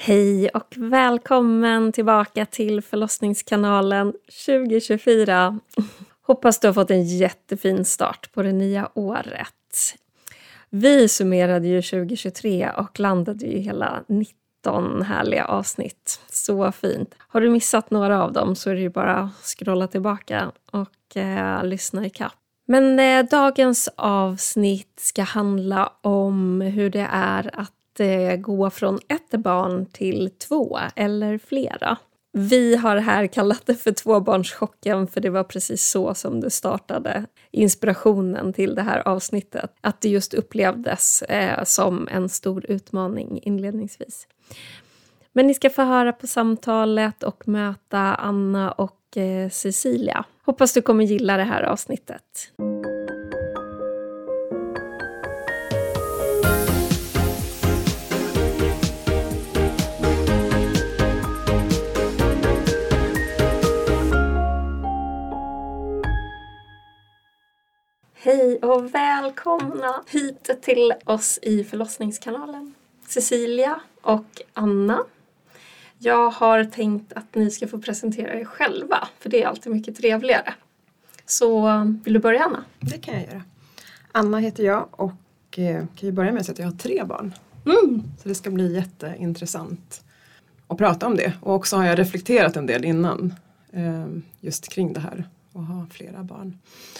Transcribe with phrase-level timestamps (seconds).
[0.00, 4.12] Hej och välkommen tillbaka till förlossningskanalen
[4.46, 5.58] 2024.
[6.22, 9.94] Hoppas du har fått en jättefin start på det nya året.
[10.70, 16.20] Vi summerade ju 2023 och landade ju hela 19 härliga avsnitt.
[16.30, 17.14] Så fint.
[17.18, 21.16] Har du missat några av dem så är det ju bara att scrolla tillbaka och
[21.16, 22.36] eh, lyssna i kapp.
[22.66, 29.30] Men eh, dagens avsnitt ska handla om hur det är att eh, gå från ett
[29.30, 31.98] barn till två eller flera.
[32.32, 37.26] Vi har här kallat det för tvåbarnschocken för det var precis så som det startade
[37.50, 39.72] inspirationen till det här avsnittet.
[39.80, 44.26] Att det just upplevdes eh, som en stor utmaning inledningsvis.
[45.32, 50.24] Men ni ska få höra på samtalet och möta Anna och eh, Cecilia.
[50.44, 52.52] Hoppas du kommer gilla det här avsnittet.
[68.20, 72.74] Hej och välkomna hit till oss i förlossningskanalen.
[73.06, 74.98] Cecilia och Anna.
[75.98, 79.96] Jag har tänkt att ni ska få presentera er själva, för det är alltid mycket
[79.96, 80.54] trevligare.
[81.26, 81.68] Så
[82.04, 82.64] vill du börja Anna?
[82.80, 83.42] Det kan jag göra.
[84.12, 87.04] Anna heter jag och eh, kan ju börja med att säga att jag har tre
[87.04, 87.34] barn.
[87.66, 88.02] Mm.
[88.22, 90.04] Så det ska bli jätteintressant
[90.68, 91.32] att prata om det.
[91.40, 93.34] Och också har jag reflekterat en del innan
[93.72, 94.06] eh,
[94.40, 96.58] just kring det här att ha flera barn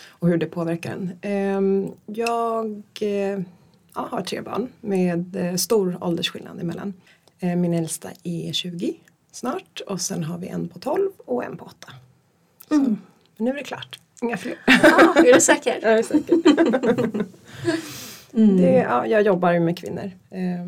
[0.09, 1.13] och hur det påverkar en.
[1.21, 3.41] Eh, jag eh,
[3.95, 6.95] ja, har tre barn med eh, stor åldersskillnad emellan.
[7.41, 8.95] Eh, min äldsta är 20
[9.33, 11.93] snart och sen har vi en på 12 och en på 8.
[12.69, 12.97] Så Mm.
[13.37, 14.55] nu är det klart, inga fler.
[14.67, 15.79] Ah, är du säker?
[15.83, 16.35] Jag är säker.
[18.33, 18.57] Mm.
[18.57, 20.65] Det, ja, jag jobbar med kvinnor eh,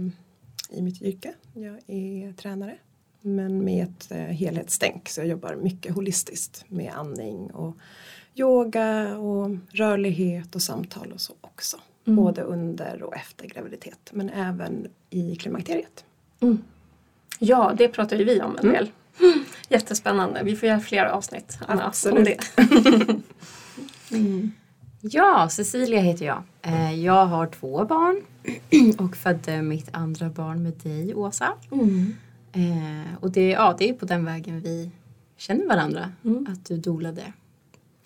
[0.78, 1.32] i mitt yrke.
[1.54, 2.76] Jag är tränare
[3.20, 7.76] men med ett eh, helhetstänk så jag jobbar mycket holistiskt med andning och
[8.34, 11.76] yoga och rörlighet och samtal och så också.
[12.06, 12.16] Mm.
[12.16, 16.04] Både under och efter graviditet men även i klimakteriet.
[17.38, 18.72] Ja, det pratar ju vi om en Mm.
[18.74, 18.90] del.
[19.68, 20.42] Jättespännande.
[20.44, 22.40] Vi får göra fler avsnitt Anna, om Absolut.
[22.56, 23.20] det.
[25.02, 26.42] Ja, Cecilia heter jag.
[26.62, 28.22] Eh, Jag har två barn
[28.98, 31.52] och födde mitt andra barn med dig, Åsa.
[32.52, 33.00] Mm.
[33.02, 34.90] Eh, Och det, ja, det är på den vägen vi
[35.36, 36.12] känner varandra.
[36.24, 36.46] Mm.
[36.52, 37.32] Att du dolade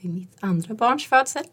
[0.00, 1.44] vid mitt andra barns födsel.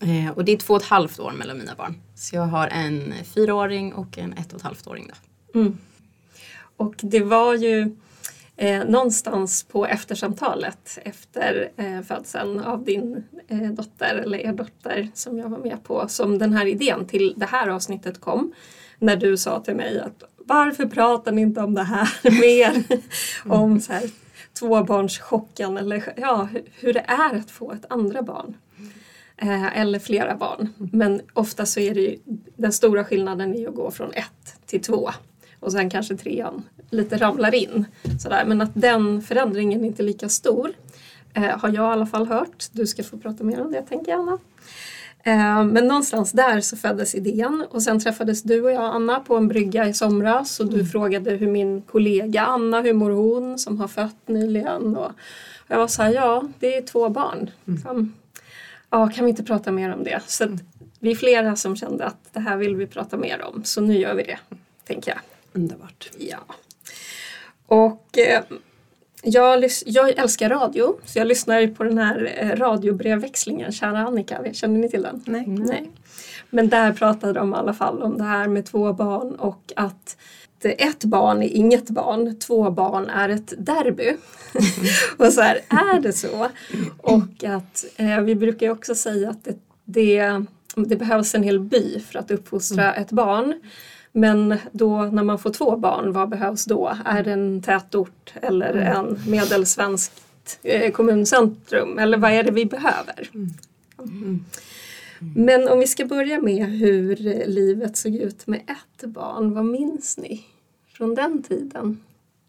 [0.00, 1.94] Eh, Och det är två och ett halvt år mellan mina barn.
[2.14, 5.10] Så jag har en fyraåring och en ett och ett halvt åring.
[5.52, 5.60] Då.
[5.60, 5.78] Mm.
[6.76, 7.96] Och det var ju
[8.56, 15.38] eh, någonstans på eftersamtalet efter eh, födseln av din eh, dotter, eller er dotter, som
[15.38, 18.52] jag var med på, som den här idén till det här avsnittet kom.
[18.98, 22.08] När du sa till mig att varför pratar ni inte om det här
[22.40, 22.84] mer?
[23.44, 24.02] om så här,
[24.58, 28.56] tvåbarnschocken eller ja, hu- hur det är att få ett andra barn.
[29.36, 30.68] Eh, eller flera barn.
[30.92, 32.18] Men ofta så är det ju,
[32.56, 35.10] den stora skillnaden är att gå från ett till två.
[35.60, 37.84] Och sen kanske trean lite ramlar in.
[38.20, 38.44] Sådär.
[38.46, 40.70] Men att den förändringen är inte är lika stor.
[41.34, 42.66] Eh, har jag i alla fall hört.
[42.72, 44.38] Du ska få prata mer om det tänker jag Anna.
[45.26, 49.36] Eh, men någonstans där så föddes idén och sen träffades du och jag Anna på
[49.36, 53.80] en brygga i somras och du frågade hur min kollega Anna, hur mår hon som
[53.80, 54.96] har fött nyligen?
[54.96, 55.12] Och
[55.68, 57.50] jag var så här, ja det är två barn.
[57.64, 58.14] Liksom,
[58.90, 60.20] ja, kan vi inte prata mer om det?
[60.26, 60.50] Så att
[61.00, 63.98] vi är flera som kände att det här vill vi prata mer om så nu
[63.98, 64.38] gör vi det,
[64.86, 65.20] tänker jag.
[65.52, 66.10] Underbart.
[66.18, 66.44] Ja.
[67.66, 68.42] Och eh,
[69.24, 74.78] jag, jag älskar radio så jag lyssnar på den här eh, radiobrevväxlingen, Kära Annika, känner
[74.78, 75.22] ni till den?
[75.26, 75.44] Nej.
[75.46, 75.90] Nej.
[76.50, 80.16] Men där pratade de i alla fall om det här med två barn och att
[80.64, 84.16] ett barn är inget barn, två barn är ett derby.
[85.16, 86.48] och så här, är det så?
[86.98, 90.44] Och att eh, vi brukar ju också säga att det, det,
[90.76, 93.54] det behövs en hel by för att uppfostra ett barn.
[94.16, 96.96] Men då när man får två barn, vad behövs då?
[97.04, 101.98] Är det en tätort eller en medelsvenskt eh, kommuncentrum?
[101.98, 103.30] Eller vad är det vi behöver?
[105.36, 109.64] Men om vi ska börja med hur eh, livet såg ut med ett barn, vad
[109.64, 110.44] minns ni
[110.88, 112.00] från den tiden?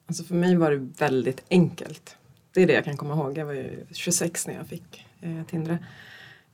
[0.08, 2.18] Alltså för mig var det väldigt enkelt.
[2.54, 3.38] Det är det jag kan komma ihåg.
[3.38, 5.78] Jag var ju 26 när jag fick eh, Tindre.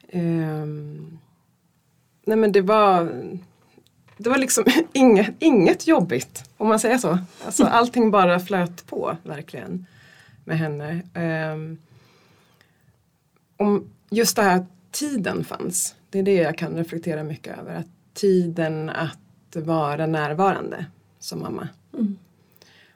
[0.09, 1.19] Ehm,
[2.25, 3.11] nej men det var
[4.23, 4.63] Det var liksom
[4.93, 7.19] inget, inget jobbigt om man säger så.
[7.45, 9.85] Alltså allting bara flöt på verkligen
[10.45, 11.01] med henne.
[11.13, 11.77] Ehm,
[13.57, 15.95] om just det här att tiden fanns.
[16.09, 17.75] Det är det jag kan reflektera mycket över.
[17.75, 20.85] Att tiden att vara närvarande
[21.19, 21.67] som mamma.
[21.93, 22.17] Mm.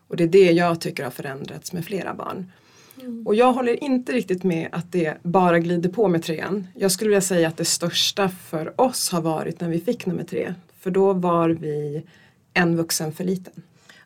[0.07, 2.51] Och det är det jag tycker har förändrats med flera barn.
[3.25, 6.68] Och jag håller inte riktigt med att det bara glider på med trean.
[6.75, 10.24] Jag skulle vilja säga att det största för oss har varit när vi fick nummer
[10.24, 10.54] tre.
[10.86, 12.04] För då var vi
[12.54, 13.54] en vuxen för liten.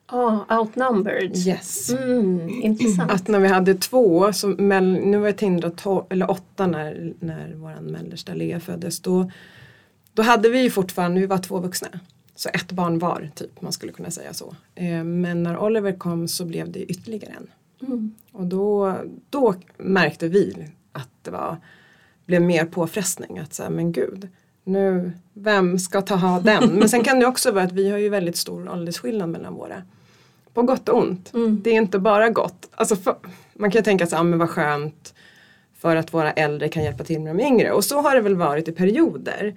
[0.06, 1.38] Ah, outnumbered.
[1.38, 1.90] Yes.
[1.90, 3.12] Mm, intressant.
[3.12, 5.72] Att när vi hade två, så mell, nu var jag Tindra
[6.10, 9.00] eller åtta när, när vår mellersta Lea föddes.
[9.00, 9.31] Då,
[10.14, 11.88] då hade vi ju fortfarande, vi var två vuxna.
[12.36, 14.56] Så ett barn var, typ, man skulle kunna säga så.
[14.76, 17.48] Eh, men när Oliver kom så blev det ytterligare en.
[17.88, 18.16] Mm.
[18.31, 18.98] Och då,
[19.30, 21.58] då märkte vi att det var,
[22.26, 23.40] blev mer påfrestning.
[23.40, 24.30] Att säga, men gud,
[24.69, 26.69] nu, vem ska ta ha den?
[26.69, 29.83] Men sen kan det också vara att vi har ju väldigt stor åldersskillnad mellan våra.
[30.54, 31.33] På gott och ont.
[31.33, 31.62] Mm.
[31.63, 32.69] Det är inte bara gott.
[32.75, 33.16] Alltså för,
[33.54, 35.13] man kan ju tänka sig, ah, men vad skönt
[35.80, 37.71] för att våra äldre kan hjälpa till med de yngre.
[37.71, 39.56] Och så har det väl varit i perioder.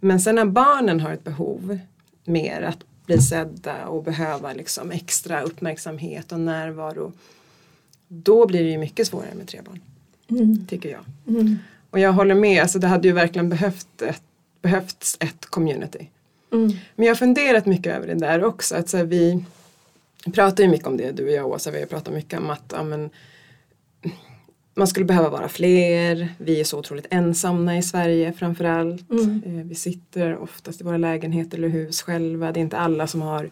[0.00, 1.78] Men sen när barnen har ett behov
[2.24, 7.12] mer att bli sedda och behöva liksom extra uppmärksamhet och närvaro.
[8.08, 9.80] Då blir det ju mycket svårare med tre barn.
[10.30, 10.66] Mm.
[10.66, 11.00] Tycker jag.
[11.28, 11.58] Mm.
[11.90, 14.22] Och jag håller med, alltså det hade ju verkligen behövt ett,
[14.66, 16.10] behövts ett community.
[16.52, 16.72] Mm.
[16.94, 18.76] Men jag har funderat mycket över det där också.
[18.76, 19.44] Att så här, vi
[20.34, 22.72] pratar ju mycket om det, du och jag Åsa, vi har pratat mycket om att
[22.76, 23.10] ja, men,
[24.74, 26.28] man skulle behöva vara fler.
[26.38, 29.10] Vi är så otroligt ensamma i Sverige framförallt.
[29.10, 29.42] Mm.
[29.46, 32.52] Eh, Vi sitter oftast i våra lägenheter eller hus själva.
[32.52, 33.50] Det är inte alla som har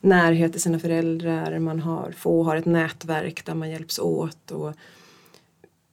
[0.00, 1.58] närhet till sina föräldrar.
[1.58, 4.50] Man har, få har ett nätverk där man hjälps åt.
[4.50, 4.72] Och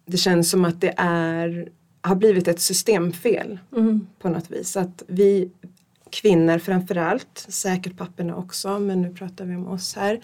[0.06, 1.70] det känns som att det är,
[2.02, 4.08] har blivit ett systemfel Mm.
[4.20, 4.78] på något vis.
[4.78, 5.52] Att vi
[6.10, 10.22] kvinnor framförallt, säkert papporna också, men nu pratar vi om oss här,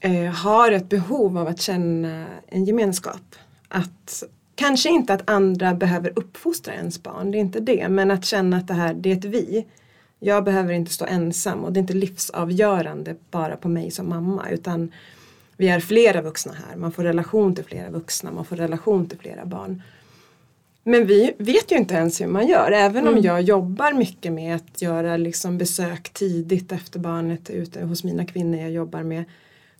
[0.00, 3.34] eh, har ett behov av att känna en gemenskap.
[3.68, 4.22] Att
[4.56, 8.56] Kanske inte att andra behöver uppfostra ens barn, det är inte det, men att känna
[8.56, 9.66] att det här, det är ett vi.
[10.20, 14.50] Jag behöver inte stå ensam och det är inte livsavgörande bara på mig som mamma
[14.50, 14.92] utan
[15.56, 19.18] vi är flera vuxna här, man får relation till flera vuxna, man får relation till
[19.18, 19.82] flera barn.
[20.88, 22.72] Men vi vet ju inte ens hur man gör.
[22.72, 23.24] Även om Mm.
[23.24, 28.60] jag jobbar mycket med att göra liksom besök tidigt efter barnet ute hos mina kvinnor
[28.60, 29.24] jag jobbar med.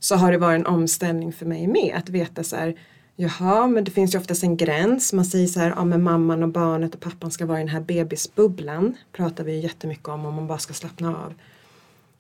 [0.01, 2.75] Så har det varit en omställning för mig med att veta så här.
[3.17, 5.13] Jaha, men det finns ju oftast en gräns.
[5.13, 7.69] Man säger så här, ja men mamman och barnet och pappan ska vara i den
[7.69, 8.95] här bebisbubblan.
[9.13, 11.35] Pratar vi ju jättemycket om om man bara ska slappna av.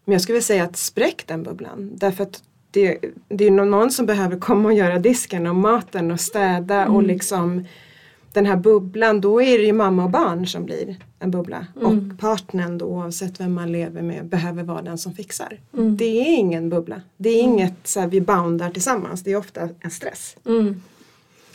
[0.05, 1.91] Men jag skulle vilja säga att spräck den bubblan.
[1.95, 2.99] Därför att det,
[3.29, 7.65] det är någon som behöver komma och göra disken och maten och städa och liksom
[8.37, 11.67] den här bubblan, då är det ju mamma och barn som blir en bubbla.
[11.77, 11.87] Mm.
[12.13, 15.61] Och partnern då, oavsett vem man lever med, behöver vara den som fixar.
[15.75, 15.97] Mm.
[15.97, 17.01] Det är ingen bubbla.
[17.17, 19.23] Det är inget så här, vi boundar tillsammans.
[19.23, 20.37] Det är ofta en stress.
[20.47, 20.83] Mm.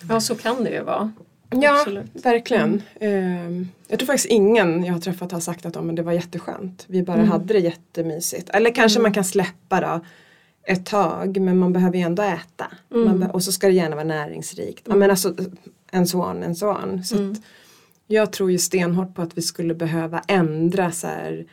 [0.10, 1.12] Ja, så kan det ju vara.
[1.50, 2.06] Ja, Absolut.
[2.26, 2.82] verkligen.
[3.00, 6.86] Ehm, jag tror faktiskt ingen jag har träffat har sagt att men det var jätteskönt.
[6.88, 7.30] Vi bara Mm.
[7.30, 8.50] hade det jättemysigt.
[8.50, 10.00] Eller kanske man kan släppa då
[10.64, 12.68] ett tag men man behöver ju ändå äta.
[12.94, 13.20] Mm.
[13.20, 14.88] Be- och så ska det gärna vara näringsrikt.
[14.88, 15.36] Men alltså
[15.92, 17.04] en så on, en så on.
[17.04, 17.32] Så Mm.
[17.32, 17.38] att
[18.08, 21.46] jag tror ju stenhårt på att vi skulle behöva ändra så här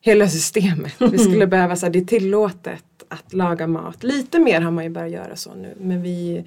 [0.00, 0.94] hela systemet.
[0.98, 4.02] Vi skulle behöva så här, det är tillåtet att laga mat.
[4.02, 6.44] Lite mer har man ju börjat göra så nu men vi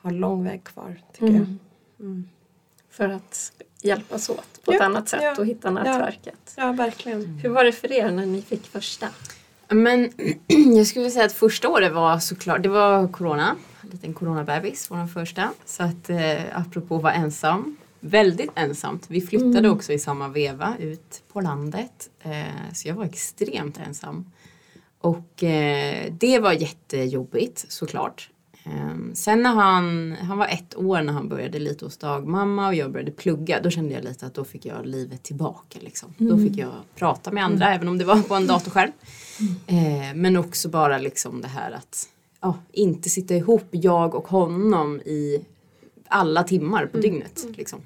[0.00, 1.34] har lång väg kvar tycker jag.
[1.34, 1.58] Mm.
[2.00, 2.28] Mm.
[2.90, 3.52] För att
[3.82, 6.54] hjälpas åt på ett Ja, annat sätt ja, och hitta nätverket.
[6.56, 7.24] Ja, verkligen.
[7.26, 9.08] Hur var det för er när ni fick första?
[9.68, 10.10] Men
[10.76, 13.56] jag skulle säga att första året var såklart, det var corona.
[13.94, 15.50] En liten coronabebis den första.
[15.64, 17.76] Så att eh, apropå att vara ensam.
[18.00, 19.04] Väldigt ensamt.
[19.08, 19.70] Vi flyttade Mm.
[19.72, 22.10] också i samma veva ut på landet.
[22.22, 24.30] Eh, så jag var extremt ensam.
[25.00, 28.30] Och eh, det var jättejobbigt såklart.
[28.64, 32.74] Eh, sen när han, han var ett år när han började lite hos dagmamma och
[32.74, 33.60] jag började plugga.
[33.62, 35.78] Då kände jag lite att då fick jag livet tillbaka.
[35.80, 36.14] Liksom.
[36.18, 38.92] Då fick jag prata med andra även om det var på en datorskärm.
[39.66, 42.08] Eh, men också bara liksom det här att
[42.44, 45.44] ja, inte sitta ihop jag och honom i
[46.08, 47.46] alla timmar på dygnet.
[47.56, 47.80] Liksom.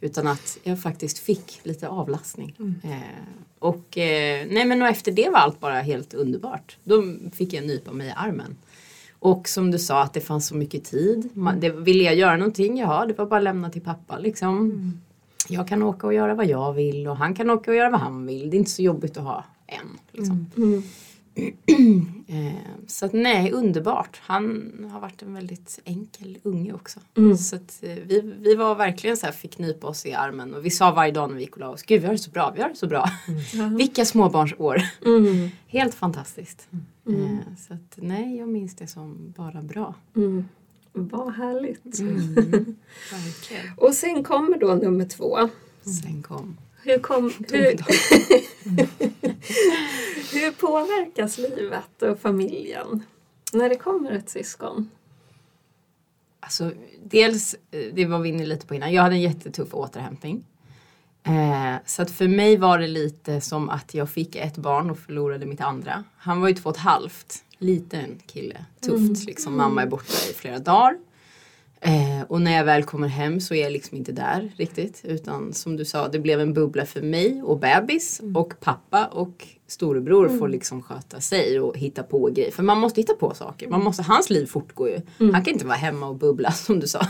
[0.00, 2.54] Utan att jag faktiskt fick lite avlastning.
[2.84, 2.90] Eh,
[3.58, 6.78] och, eh, nej men och efter det var allt bara helt underbart.
[6.84, 8.56] Då fick jag nypa mig i armen.
[9.18, 11.28] Och som du sa att det fanns så mycket tid.
[11.34, 15.00] Man, det, ville jag göra någonting, ja det var bara att lämna till pappa liksom.
[15.48, 18.00] Jag kan åka och göra vad jag vill och han kan åka och göra vad
[18.00, 18.50] han vill.
[18.50, 19.98] Det är inte så jobbigt att ha en.
[20.12, 20.46] Liksom.
[20.56, 20.82] Mm.
[22.26, 22.52] Eh,
[22.86, 24.20] så att nej, underbart.
[24.22, 27.00] Han har varit en väldigt enkel unge också.
[27.16, 27.36] Mm.
[27.36, 30.64] Så att, eh, vi, vi var verkligen så här, fick nypa oss i armen och
[30.64, 32.30] vi sa varje dag när vi gick och la oss, gud vi har det så
[32.30, 33.10] bra, vi har det så bra.
[33.76, 34.82] Vilka småbarnsår.
[35.06, 35.48] Mm.
[35.66, 36.68] Helt fantastiskt.
[37.06, 37.22] Mm.
[37.24, 39.94] Eh, så att nej, jag minns det som bara bra.
[40.16, 40.44] Mm.
[40.92, 42.00] Vad härligt.
[43.12, 43.66] Verkligen.
[43.76, 45.38] Och sen kommer då nummer två.
[45.84, 47.76] Sen kom Hur, kom, hur,
[50.34, 53.02] hur påverkas livet och familjen
[53.52, 54.90] när det kommer ett syskon?
[56.40, 56.72] Alltså,
[57.04, 60.44] dels, eh, det var vi inne lite på innan, jag hade en jättetuff återhämtning.
[61.24, 64.98] Eh, så att för mig var det lite som att jag fick ett barn och
[64.98, 66.04] förlorade mitt andra.
[66.16, 69.14] Han var ju två och ett halvt, liten kille, tufft mm.
[69.26, 69.56] liksom.
[69.56, 70.98] Mamma är borta i flera dagar.
[71.84, 75.00] Eh, och när jag väl kommer hem så är jag liksom inte där riktigt.
[75.04, 78.36] Utan som du sa, det blev en bubbla för mig och bebis mm.
[78.36, 80.38] och pappa och storebror mm.
[80.38, 82.50] får liksom sköta sig och hitta på grejer.
[82.50, 83.68] För man måste hitta på saker.
[83.68, 85.00] Man måste, hans liv fortgår ju.
[85.20, 85.34] Mm.
[85.34, 87.00] Han kan inte vara hemma och bubbla som du sa.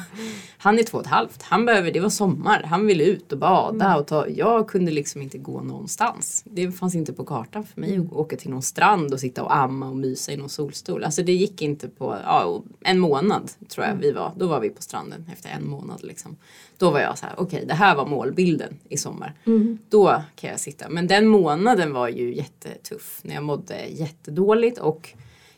[0.58, 1.42] Han är två och ett halvt.
[1.42, 2.62] Han behöver, det var sommar.
[2.62, 3.98] Han ville ut och bada mm.
[3.98, 4.28] och ta.
[4.28, 6.42] Jag kunde liksom inte gå någonstans.
[6.46, 9.56] Det fanns inte på kartan för mig att åka till någon strand och sitta och
[9.56, 11.04] amma och mysa i någon solstol.
[11.04, 14.02] Alltså det gick inte på ja, en månad tror jag mm.
[14.02, 14.32] vi var.
[14.36, 16.36] Då var vi på stranden efter en månad liksom.
[16.82, 19.34] Då var jag så här, okej okay, det här var målbilden i sommar.
[19.46, 19.78] Mm.
[19.88, 20.88] Då kan jag sitta.
[20.88, 25.08] Men den månaden var ju jättetuff när jag mådde jättedåligt och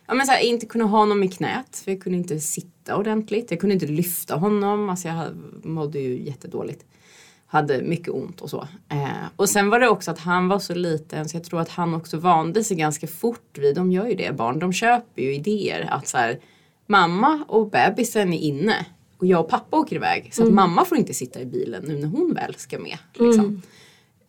[0.06, 1.82] ja, men så här, inte kunde ha honom i knät.
[1.84, 3.50] För jag kunde inte sitta ordentligt.
[3.50, 4.90] Jag kunde inte lyfta honom.
[4.90, 6.84] Alltså jag mådde ju jättedåligt.
[7.46, 8.68] Hade mycket ont och så.
[8.88, 11.70] Eh, och sen var det också att han var så liten så jag tror att
[11.70, 15.34] han också vande sig ganska fort vid, de gör ju det barn, de köper ju
[15.34, 16.40] idéer att så här,
[16.86, 18.86] mamma och bebisen är inne
[19.18, 20.54] och jag och pappa åker iväg så att mm.
[20.54, 22.98] mamma får inte sitta i bilen nu när hon väl ska med.
[23.12, 23.44] Liksom.
[23.44, 23.62] Mm.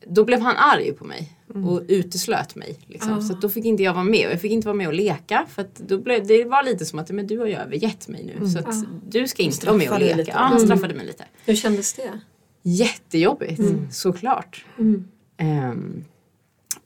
[0.07, 1.69] Då blev han arg på mig mm.
[1.69, 2.79] och uteslöt mig.
[2.87, 3.13] Liksom.
[3.13, 3.21] Oh.
[3.21, 5.45] Så då fick inte jag vara med och jag fick inte vara med och leka.
[5.49, 8.23] För att då blev, det var lite som att men du har ju övergett mig
[8.25, 8.49] nu mm.
[8.49, 8.83] så att oh.
[9.09, 10.23] du ska inte vara med och leka.
[10.31, 11.25] Ja, han straffade mig lite.
[11.45, 12.19] Hur kändes det?
[12.63, 13.87] Jättejobbigt mm.
[13.91, 14.65] såklart.
[14.77, 16.05] Um,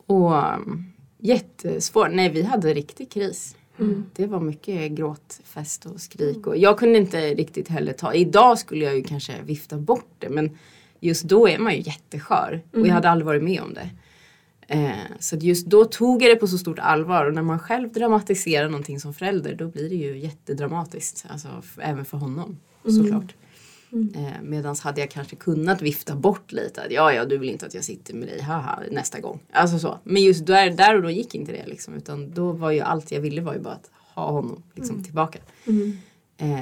[0.05, 0.33] och
[1.17, 2.11] jättesvårt.
[2.11, 3.55] Nej vi hade riktig kris.
[3.79, 4.05] Mm.
[4.15, 6.47] Det var mycket gråtfest och skrik.
[6.47, 10.29] Och jag kunde inte riktigt heller ta, idag skulle jag ju kanske vifta bort det
[10.29, 10.57] men
[10.99, 12.49] just då är man ju jätteskör.
[12.49, 12.61] Mm.
[12.71, 12.95] Och jag mm.
[12.95, 13.89] hade aldrig varit med om det.
[14.67, 17.91] Eh, så just då tog jag det på så stort allvar och när man själv
[17.91, 21.25] dramatiserar någonting som förälder då blir det ju jättedramatiskt.
[21.29, 21.47] Alltså
[21.81, 23.03] även för honom mm.
[23.03, 23.35] såklart.
[23.91, 24.13] Mm.
[24.15, 26.81] Eh, Medan hade jag kanske kunnat vifta bort lite.
[26.81, 29.39] Att, ja, ja, du vill inte att jag sitter med dig, haha, nästa gång.
[29.51, 29.99] Alltså så.
[30.03, 31.93] Men just där, där och då gick inte det liksom.
[31.93, 35.03] Utan då var ju allt jag ville var ju bara att ha honom liksom, mm.
[35.03, 35.39] tillbaka.
[35.67, 35.97] Mm.
[36.37, 36.59] Eh,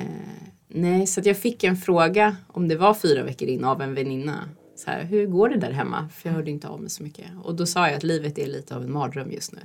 [0.68, 3.94] nej, så att jag fick en fråga om det var fyra veckor in av en
[3.94, 4.50] väninna.
[4.76, 6.10] Så här, hur går det där hemma?
[6.14, 7.26] För jag hörde inte av mig så mycket.
[7.44, 9.60] Och då sa jag att livet är lite av en mardröm just nu.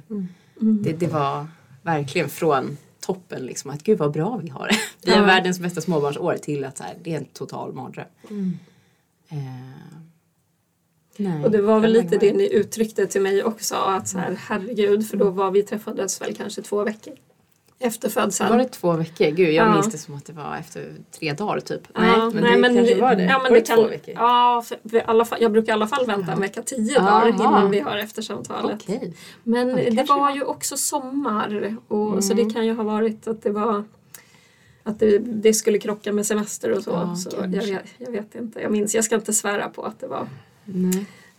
[0.61, 0.83] Mm.
[0.83, 1.47] Det, det var
[1.83, 4.79] verkligen från toppen liksom att gud vad bra vi har det.
[5.05, 5.25] Vi har ja.
[5.27, 8.07] världens bästa småbarnsår till att så här, det är en total mardröm.
[8.31, 8.59] Mm.
[9.29, 9.93] Eh,
[11.45, 15.09] och det var väl lite det ni uttryckte till mig också att så här, herregud
[15.09, 17.15] för då var vi träffades väl kanske två veckor
[17.83, 18.51] efter födseln.
[18.51, 19.25] Var det två veckor?
[19.25, 19.73] Gud jag ja.
[19.73, 21.81] minns det som att det var efter tre dagar typ.
[21.95, 23.23] Ja, nej men nej, det men, kanske var det.
[23.23, 24.15] Ja, men var det, det två veckor?
[24.15, 24.65] Ja,
[25.05, 27.97] alla fall, jag brukar i alla fall vänta en vecka tio dagar innan vi har
[27.97, 28.83] eftersamtalet.
[28.83, 29.13] Okay.
[29.43, 32.23] Men ja, det, det var ju också sommar och, mm.
[32.23, 33.85] så det kan ju ha varit att det var
[34.83, 36.91] att det, det skulle krocka med semester och så.
[36.91, 38.61] Ja, så jag vet, jag, vet, inte.
[38.61, 40.27] Jag minns, jag ska inte svära på att det var.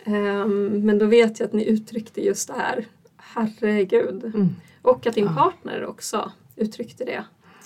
[0.06, 2.86] Um, men då vet jag att ni uttryckte just det här.
[3.18, 4.26] Herregud.
[4.26, 4.56] Mm.
[4.84, 5.34] Och att din ja.
[5.34, 7.24] partner också uttryckte det.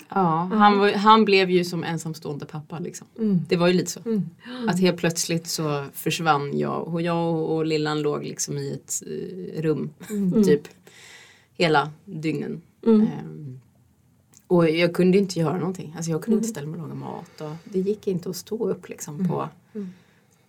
[0.08, 3.06] Ja, han, var, han blev ju som ensamstående pappa liksom.
[3.18, 3.40] Mm.
[3.48, 4.00] Det var ju lite så.
[4.04, 4.28] Mm.
[4.68, 9.62] Att helt plötsligt så försvann jag och jag och Lillan låg liksom i ett uh,
[9.62, 10.44] rum mm.
[10.44, 10.62] typ
[11.56, 12.62] hela dygnen.
[12.82, 13.60] Um,
[14.46, 15.94] och jag kunde inte göra någonting.
[15.96, 17.40] Alltså jag kunde inte ställa mig och laga mat.
[17.40, 19.48] Och det gick inte att stå upp liksom på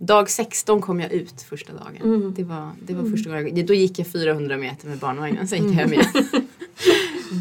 [0.02, 2.02] Dag 16 kom jag ut första dagen.
[2.04, 2.34] Mm.
[2.34, 3.66] Det, var, det var första gången.
[3.66, 6.06] Då gick jag 400 meter med barnvagnen, sen gick jag hem igen.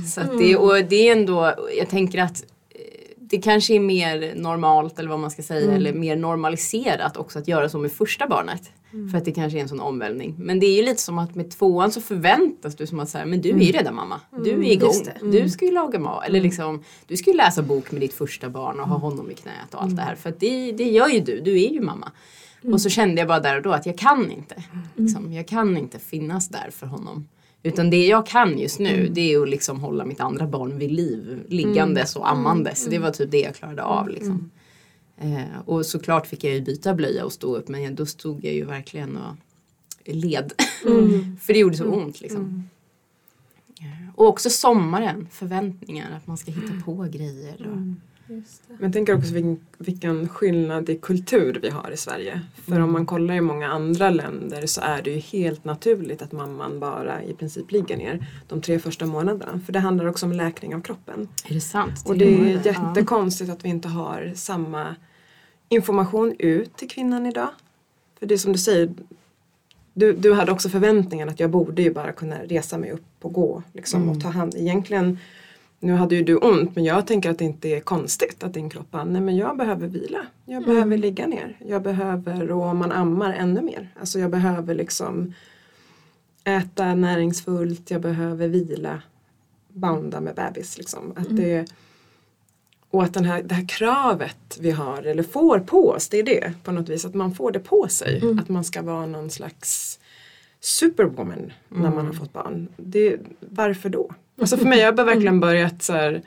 [0.06, 2.80] Så det, och det är ändå, jag tänker att eh,
[3.16, 5.76] det kanske är mer normalt eller vad man ska säga mm.
[5.76, 8.62] eller mer normaliserat också att göra så med första barnet.
[8.92, 9.10] Mm.
[9.10, 10.34] För att det kanske är en sån omvälvning.
[10.38, 13.26] Men det är ju lite som att med tvåan så förväntas du som att säga
[13.26, 14.20] men du är ju redan mamma.
[14.44, 14.94] Du är igång.
[15.20, 15.30] Mm.
[15.30, 16.26] Du ska ju laga mat.
[16.26, 16.48] Eller mm.
[16.48, 19.02] liksom, du ska ju läsa bok med ditt första barn och ha mm.
[19.02, 20.14] honom i knät och allt det här.
[20.14, 21.40] För att det, det gör ju du.
[21.40, 22.12] Du är ju mamma.
[22.62, 22.74] Mm.
[22.74, 24.62] Och så kände jag bara där och då att jag kan inte.
[24.96, 27.28] Liksom, jag kan inte finnas där för honom.
[27.62, 29.14] Utan det jag kan just nu mm.
[29.14, 32.38] det är att liksom hålla mitt andra barn vid liv liggandes och mm.
[32.38, 32.86] ammandes.
[32.86, 32.90] Mm.
[32.90, 34.08] Det var typ det jag klarade av.
[34.08, 34.50] Liksom.
[35.20, 38.54] Eh, och såklart fick jag ju byta blöja och stå upp men då stod jag
[38.54, 39.36] ju verkligen och
[40.04, 40.52] led.
[40.86, 41.36] Mm.
[41.40, 42.68] För det gjorde så ont liksom.
[43.80, 47.66] Eh, och också sommaren, förväntningar att man ska hitta på grejer.
[47.66, 47.78] Och,
[48.28, 48.44] men
[48.80, 49.32] jag tänker också
[49.78, 52.40] vilken, skillnad i kultur vi har i Sverige.
[52.54, 52.84] För mm.
[52.84, 56.80] om man kollar i många andra länder så är det ju helt naturligt att mamman
[56.80, 59.60] bara i princip ligger ner de tre första månaderna.
[59.66, 61.28] För det handlar också om läkning av kroppen.
[61.44, 62.04] Är det sant?
[62.06, 64.96] Och det är jättekonstigt att vi inte har samma
[65.68, 67.48] information ut till kvinnan idag.
[68.18, 68.94] För det är som du säger,
[69.94, 73.32] du, du hade också förväntningen att jag borde ju bara kunna resa mig upp och
[73.32, 74.54] gå liksom, och ta hand.
[74.56, 75.18] Egentligen,
[75.80, 78.70] nu hade ju du ont men jag tänker att det inte är konstigt att din
[78.70, 80.26] kropp bara, nej men jag behöver vila.
[80.44, 81.56] Jag behöver ligga ner.
[81.66, 83.88] Jag behöver, och man ammar ännu mer.
[84.00, 85.34] Alltså jag behöver liksom
[86.44, 89.02] äta näringsfullt, jag behöver vila,
[89.68, 90.78] bonda med bebis.
[90.78, 91.12] Liksom.
[91.16, 91.66] Att det,
[92.90, 96.22] och att den här, det här kravet vi har eller får på oss, det är
[96.22, 97.04] det på något vis.
[97.04, 98.22] Att man får det på sig.
[98.40, 100.00] Att man ska vara någon slags
[100.60, 102.68] superwoman när man har fått barn.
[102.76, 104.10] Det, varför då?
[104.40, 106.22] Alltså för mig har jag verkligen börjat så här,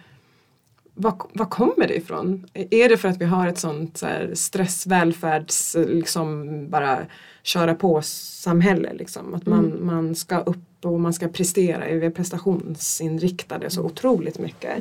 [0.93, 2.45] var, var kommer det ifrån?
[2.53, 6.99] Är det för att vi har ett sånt så här, stress, välfärds, liksom bara
[7.43, 9.33] köra på samhälle liksom?
[9.33, 14.77] Att man, man ska upp och man ska prestera, vi är prestationsinriktade så otroligt mycket.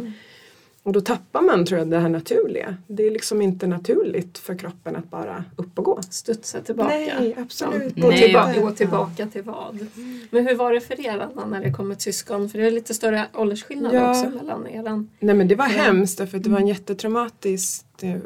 [0.83, 2.77] Och då tappar man tror jag det här naturliga.
[2.87, 6.03] Det är liksom inte naturligt för kroppen att bara upp och gå.
[6.11, 6.89] Studsa tillbaka.
[6.89, 9.87] Nej, absolut Gå, Nej, tillbaka, gå tillbaka till vad?
[10.31, 12.49] Men hur var det för er Anna när det kom ett syskon?
[12.49, 14.11] För det är lite större åldersskillnad Ja.
[14.11, 15.05] också mellan er.
[15.21, 15.83] Nej men det var Ja.
[15.83, 18.17] hemskt att det var en jättetraumatisk eh,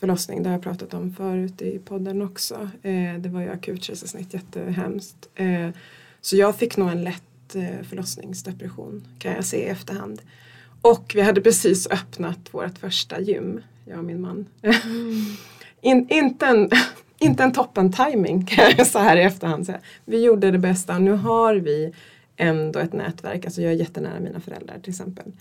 [0.00, 0.42] förlossning.
[0.42, 2.54] Det har jag pratat om förut i podden också.
[2.82, 5.28] Eh, det var ju akut kejsarsnitt, jättehemskt.
[5.34, 5.68] Eh,
[6.20, 7.22] så jag fick nog en lätt
[7.88, 10.20] förlossningsdepression kan jag se i efterhand.
[10.82, 14.46] Och vi hade precis öppnat vårt första gym, jag och min man.
[15.80, 16.70] In, inte, en,
[17.18, 19.80] inte en toppen timing kan jag så här i efterhand säga.
[20.04, 21.92] Vi gjorde det bästa och nu har vi
[22.36, 23.44] ändå ett nätverk.
[23.44, 25.32] Alltså jag är jättenära mina föräldrar till exempel.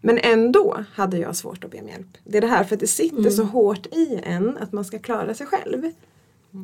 [0.00, 2.18] Men ändå hade jag svårt att be om hjälp.
[2.24, 4.98] Det är det här för att det sitter så hårt i en att man ska
[4.98, 5.82] klara sig själv.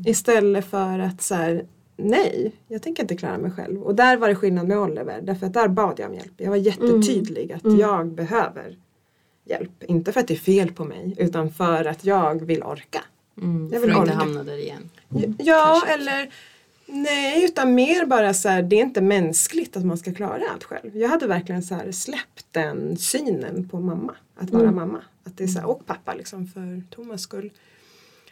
[0.07, 1.65] Istället för att så här,
[2.03, 3.83] nej, jag tänker inte klara mig själv.
[3.83, 5.21] Och där var det skillnad med Oliver.
[5.23, 6.33] Därför att där bad jag om hjälp.
[6.37, 8.79] Jag var jättetydlig att jag behöver
[9.45, 9.85] hjälp.
[9.85, 13.05] Inte för att det är fel på mig utan för att jag vill orka.
[13.43, 14.91] Mm, Jag för vill att inte hamna där igen.
[15.39, 15.95] Ja, Kanske.
[15.95, 16.31] eller
[16.87, 20.65] nej, utan mer bara så här, det är inte mänskligt att man ska klara allt
[20.65, 20.97] själv.
[20.97, 25.03] Jag hade verkligen så här släppt den synen på mamma, att vara mamma.
[25.25, 27.51] Att det är så här, och pappa liksom för Thomas skull.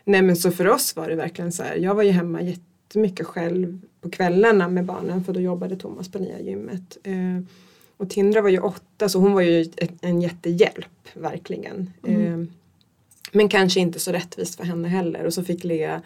[0.05, 2.41] Nej men så för oss var det verkligen så här, jag var ju hemma
[2.89, 6.99] jättemycket själv på kvällarna med barnen för då jobbade Thomas på nya gymmet.
[7.03, 7.45] Eh,
[7.97, 9.71] och Tindra var ju åtta så hon var ju
[10.01, 11.91] en jättehjälp, verkligen.
[12.07, 12.39] Eh,
[13.33, 15.25] men kanske inte så rättvist för henne heller.
[15.25, 16.03] Och så fick Lea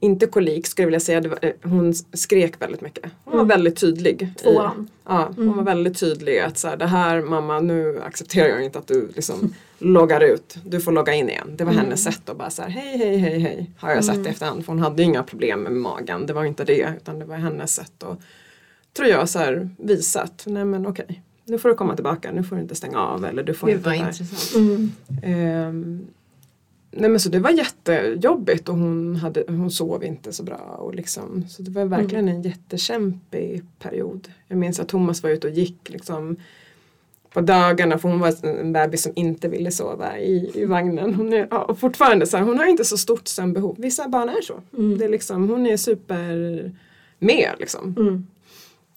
[0.00, 3.04] inte kolik skulle jag vilja säga, var, eh, hon skrek väldigt mycket.
[3.24, 4.22] Hon var väldigt tydlig.
[4.22, 4.88] i- Tvåan.
[5.08, 8.78] Ja, hon var väldigt tydlig att så här, det här mamma nu accepterar jag inte
[8.78, 10.56] att du liksom loggar ut.
[10.64, 11.50] Du får logga in igen.
[11.56, 13.70] Det var hennes sätt att bara så här, hej hej hej hej.
[13.78, 14.64] Har jag sett i efterhand.
[14.64, 16.26] För hon hade ju inga problem med magen.
[16.26, 18.18] Det var inte det utan det var hennes sätt att
[18.96, 20.42] tror jag så här visat.
[20.46, 21.22] Nej men okej.
[21.44, 22.32] Nu får du komma tillbaka.
[22.32, 24.08] Nu får du inte stänga av eller du får Gud inte vad det här.
[24.08, 24.54] intressant.
[25.24, 26.06] Mm.
[26.98, 30.56] Nej men så det var jättejobbigt och hon, hade, hon sov inte så bra.
[30.56, 34.28] Och liksom, så det var verkligen en jättekämpig period.
[34.48, 36.36] Jag minns att Thomas var ute och gick liksom
[37.32, 41.14] på dagarna för hon var en bebis som inte ville sova i, i vagnen.
[41.14, 43.76] Hon är ja, och fortfarande så här, hon har inte så stort sömnbehov.
[43.78, 44.60] Vissa barn är så.
[44.98, 46.72] Det är liksom, hon är super
[47.18, 47.94] med liksom.
[47.98, 48.26] Mm.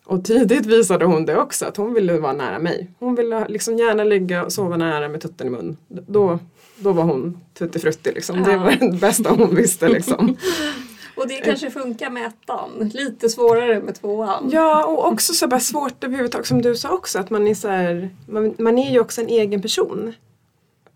[0.05, 2.87] Och tidigt visade hon det också att hon ville vara nära mig.
[2.99, 5.77] Hon ville liksom gärna ligga och sova nära med tutten i mun.
[5.87, 6.39] Då,
[6.79, 8.43] då var hon tuttifrutti liksom.
[8.43, 8.57] Det Ja.
[8.57, 10.37] var det bästa hon visste liksom.
[11.15, 12.91] Och det kanske funkar med ettan.
[12.93, 14.49] Lite svårare med tvåan.
[14.53, 17.67] Ja och också så bara svårt överhuvudtaget som du sa också att man är så
[17.67, 20.13] här, man, man är ju också en egen person.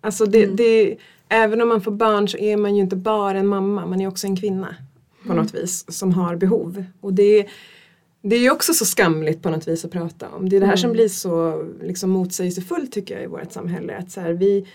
[0.02, 0.98] Alltså det, det,
[1.30, 4.08] även om man får barn så är man ju inte bara en mamma, man är
[4.08, 4.76] också en kvinna
[5.28, 6.84] på något vis som har behov.
[7.02, 7.48] Och det,
[8.22, 10.50] det är ju också så skamligt på något vis att prata om.
[10.50, 13.98] Det är det här som blir så liksom, motsägelsefullt tycker jag i vårt samhälle.
[13.98, 14.68] Att så här, vi,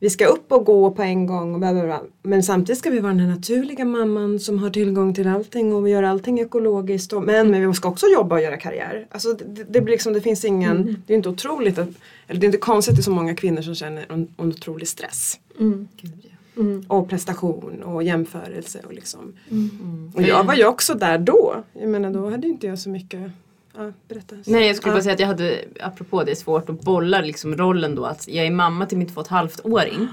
[0.00, 2.02] vi ska upp och gå på en gång och bla, bla, bla.
[2.22, 5.86] men samtidigt ska vi vara den här naturliga mamman som har tillgång till allting och
[5.86, 7.12] vi gör allting ekologiskt.
[7.12, 9.06] Och, men, men vi ska också jobba och göra karriär.
[9.10, 11.88] Alltså, det, det, blir liksom, det finns ingen, det är inte otroligt att,
[12.26, 14.48] eller det är inte konstigt att det är så många kvinnor som känner en, en
[14.48, 15.40] otrolig stress.
[15.60, 15.88] Mm.
[16.56, 16.84] Mm.
[16.88, 19.32] Och prestation och jämförelse och liksom.
[19.50, 20.12] Mm.
[20.14, 21.64] Och jag var ju också där då.
[21.72, 23.30] Jag menar då hade inte jag så mycket,
[23.78, 24.36] ja berätta.
[24.46, 24.96] Nej jag skulle Ja.
[24.96, 28.46] bara säga att jag hade, apropå det, svårt att bolla liksom rollen då att jag
[28.46, 30.08] är mamma till mitt två och ett halvt åring.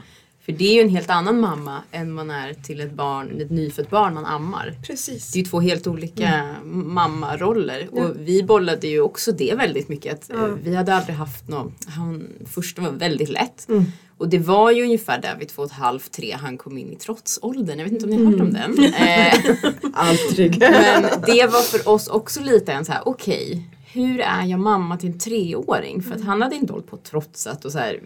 [0.46, 3.50] För det är ju en helt annan mamma än man är till ett barn, ett
[3.50, 4.76] nyfött barn man ammar.
[4.88, 5.32] Precis.
[5.32, 10.14] Det är ju två helt olika mammaroller och vi bollade ju också det väldigt mycket.
[10.14, 13.68] Att, eh, Vi hade aldrig haft någon, han, första var väldigt lätt.
[14.18, 16.92] Och det var ju ungefär där vid två och ett halvt, tre han kom in
[16.92, 17.78] i trotsåldern.
[17.80, 18.84] Jag vet inte om ni har hört om den.
[18.84, 19.34] Eh,
[19.94, 20.60] Aldrig.
[20.60, 24.98] men det var för oss också lite en så här, okej, hur är jag mamma
[24.98, 26.02] till en treåring?
[26.02, 28.00] För att han hade inte hållit på och trotsat och så här,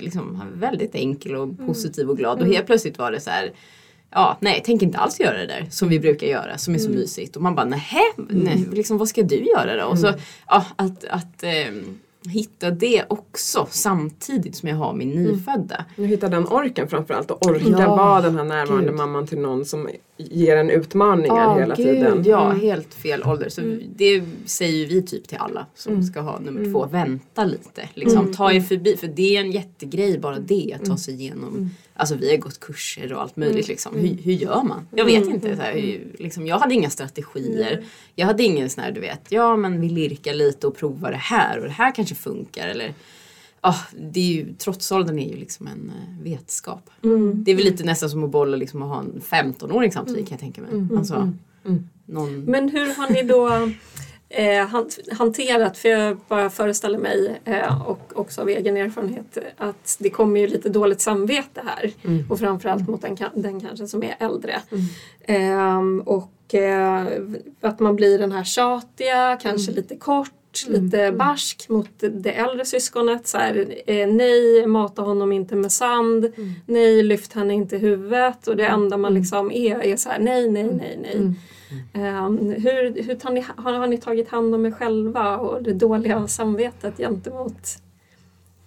[0.00, 2.40] liksom, han var väldigt enkel och positiv och glad.
[2.40, 3.52] Och helt plötsligt var det så här,
[4.10, 6.90] ja, nej, tänk inte alls göra det där som vi brukar göra som är så
[6.90, 7.36] mysigt.
[7.36, 9.86] Och man bara, nähä, nej, liksom, vad ska du göra då?
[9.86, 10.12] Och så,
[10.46, 15.84] ja, att, att ehm, hitta det också samtidigt som jag har min nyfödda.
[15.96, 18.96] Nu hitta den orken framförallt och orka Ja, vara den här närvarande gud.
[18.96, 22.22] mamman till någon som ger en utmaningar hela gud, tiden.
[22.26, 22.60] Ja, Mm.
[22.60, 23.48] helt fel ålder.
[23.48, 23.60] Så
[23.96, 26.86] det säger vi typ till alla som ska ha nummer två.
[26.86, 27.88] Vänta lite.
[27.94, 28.96] Liksom, Ta er förbi.
[28.96, 31.70] För det är en jättegrej bara det att ta sig igenom.
[31.94, 33.68] Alltså vi har gått kurser och allt möjligt.
[33.68, 33.94] Liksom.
[33.96, 34.88] Hur, hur gör man?
[34.94, 35.56] Jag vet inte.
[35.56, 37.84] Så här, hur, liksom, jag hade inga strategier.
[38.14, 39.20] Jag hade ingen sån här du vet.
[39.28, 42.68] Ja men vi lirkar lite och provar det här och det här kanske funkar.
[42.68, 42.94] Eller,
[43.66, 43.74] Ja,
[44.12, 46.90] det är ju, trotsåldern är ju liksom en eh, vetskap.
[47.44, 50.34] Det är väl lite nästan som att bolla liksom och ha en 15-åring samtidigt kan
[50.34, 50.70] jag tänka mig.
[50.98, 51.32] Alltså,
[52.06, 52.44] någon...
[52.44, 53.48] Men hur har ni då
[54.28, 59.96] eh, hant- hanterat, för jag bara föreställer mig eh, och också av egen erfarenhet att
[60.00, 61.92] det kommer ju lite dåligt samvete här.
[62.30, 64.60] Och framförallt mot den, den kanske som är äldre.
[65.26, 67.06] Ehm, och eh,
[67.60, 70.30] att man blir den här tjatiga, kanske lite kort,
[70.68, 73.26] lite barsk mot det äldre syskonet.
[73.26, 76.32] Så här, eh, nej, mata honom inte med sand.
[76.66, 78.46] Nej, lyft henne inte i huvudet.
[78.46, 81.34] Och det enda man liksom är är så här, nej, nej, nej, nej.
[81.92, 85.72] Ehm, hur hur tar ni, har, har ni tagit hand om er själva och det
[85.72, 87.78] dåliga samvetet gentemot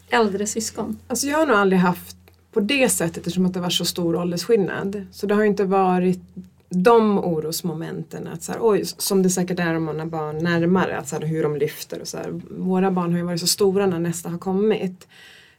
[0.10, 0.98] äldre syskon?
[1.08, 2.18] Alltså jag har nog aldrig haft
[2.52, 5.06] på det sättet eftersom att det var så stor åldersskillnad.
[5.12, 6.22] Så det har inte varit
[6.70, 10.98] de orosmomenten att så här, oj, som det säkert är om man har barn närmare,
[10.98, 12.42] att så här, hur de lyfter och så här.
[12.50, 15.08] Våra barn har ju varit så stora när nästa har kommit.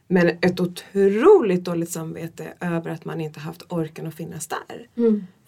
[0.07, 4.87] Men ett otroligt dåligt samvete över att man inte haft orken att finnas där.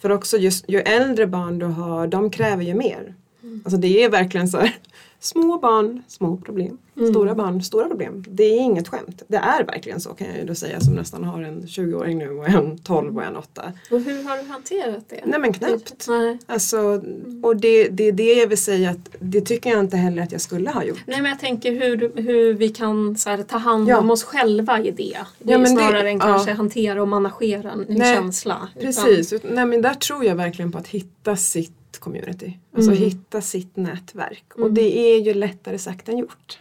[0.02, 3.15] För också just, ju äldre barn du har, de kräver ju mer.
[3.63, 4.76] Alltså det är verkligen så här,
[5.21, 6.77] små barn, små problem.
[7.12, 8.23] Stora barn, stora problem.
[8.27, 9.23] Det är inget skämt.
[9.27, 12.29] Det är verkligen så kan jag ju då säga som nästan har en 20-åring nu
[12.29, 13.73] och en 12 och en 8.
[13.91, 15.19] Och hur har du hanterat det?
[15.25, 16.05] Nej men knappt.
[16.07, 16.38] Nej.
[16.45, 17.01] Alltså,
[17.43, 20.31] och det, det är det jag vill säga att det tycker jag inte heller att
[20.31, 21.03] jag skulle ha gjort.
[21.05, 23.97] Nej men jag tänker hur, hur vi kan så här, ta hand Ja.
[23.99, 25.17] om oss själva i det.
[25.39, 26.23] det Ja, men det- snarare än ja.
[26.25, 28.67] kanske hantera och managera en Nej, känsla.
[28.75, 32.57] Utan- Precis, nej men där tror jag verkligen på att hitta sitt community.
[32.75, 34.43] Alltså hitta sitt nätverk.
[34.55, 36.59] Och det är ju lättare sagt än gjort.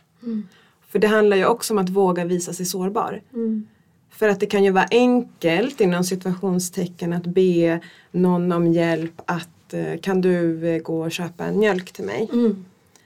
[0.88, 3.22] För det handlar ju också om att våga visa sig sårbar.
[4.11, 9.74] För att det kan ju vara enkelt inom situationstecken att be någon om hjälp att
[9.74, 12.29] eh, kan du eh, gå och köpa en mjölk till mig?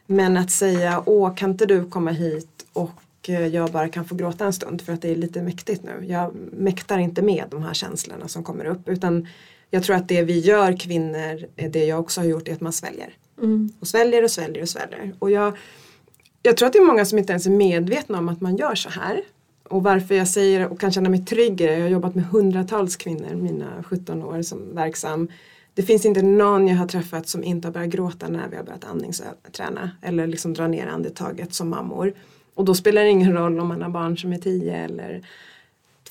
[0.06, 4.14] Men att säga åh kan inte du komma hit och eh, jag bara kan få
[4.14, 6.06] gråta en stund för att det är lite mäktigt nu.
[6.08, 9.28] Jag mäktar inte med de här känslorna som kommer upp utan
[9.74, 12.72] jag tror att det vi gör kvinnor, det jag också har gjort är att man
[12.72, 13.16] sväljer.
[13.80, 15.14] Och sväljer och sväljer och sväljer.
[15.18, 15.56] Och jag,
[16.42, 18.74] jag tror att det är många som inte ens är medvetna om att man gör
[18.74, 19.20] så här.
[19.68, 21.60] Och varför jag säger och kan känna mig trygg.
[21.60, 25.28] Jag har jobbat med hundratals kvinnor mina 17 år som verksam.
[25.74, 28.64] Det finns inte någon jag har träffat som inte har börjat gråta när vi har
[28.64, 29.90] börjat andningsträna.
[30.02, 32.14] Eller liksom dra ner andetaget som mammor.
[32.54, 35.22] Och då spelar det ingen roll om man har barn som är 10 eller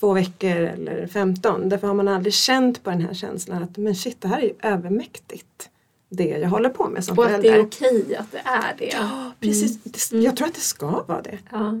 [0.00, 1.68] två veckor eller 15.
[1.68, 4.42] Därför har man aldrig känt på den här känslan att men shit det här är
[4.42, 5.70] ju övermäktigt.
[6.08, 7.58] Det jag håller på med som Och att det förälder.
[7.58, 8.90] är okej att det är det.
[8.92, 9.78] Ja, precis.
[10.10, 11.38] Det- Jag tror att det ska vara det.
[11.52, 11.78] Ja.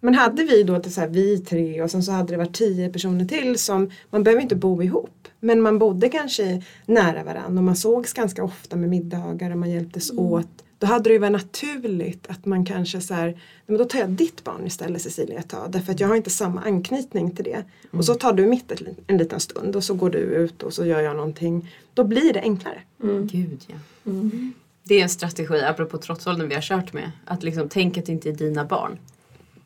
[0.00, 2.54] Men hade vi då till så här, vi tre och sen så hade det varit
[2.54, 5.28] tio personer till som man behöver inte bo ihop.
[5.40, 9.70] Men man bodde kanske nära varandra och man sågs ganska ofta med middagar och man
[9.70, 10.48] hjälptes åt.
[10.82, 13.98] Då hade det ju varit naturligt att man kanske så här, "Nej, men då tar
[13.98, 15.70] jag ditt barn istället Cecilia ett tag.
[15.70, 17.64] Därför att jag har inte samma anknytning till det.
[17.90, 18.72] Och så tar du mitt
[19.06, 21.70] en liten stund och så går du ut och så gör jag någonting.
[21.94, 22.78] Då blir det enklare.
[23.32, 23.76] Gud ja.
[24.84, 27.10] Det är en strategi, apropå trotsåldern vi har kört med.
[27.24, 28.98] Att liksom tänka att det inte är dina barn.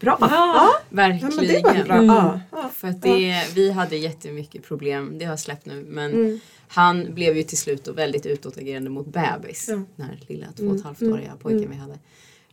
[0.01, 0.17] Bra!
[0.21, 0.29] Ja.
[0.31, 1.37] Ja, Verkligen.
[1.37, 2.05] men det var bra.
[2.05, 2.71] Ja, ja.
[2.75, 5.85] För att det, vi hade jättemycket problem, det har jag släppt nu.
[5.89, 6.41] Men Mm.
[6.69, 9.67] han blev ju till slut då väldigt utåtagerande mot bebis.
[9.67, 11.99] Den här lilla två och ett halvt åriga pojken vi hade.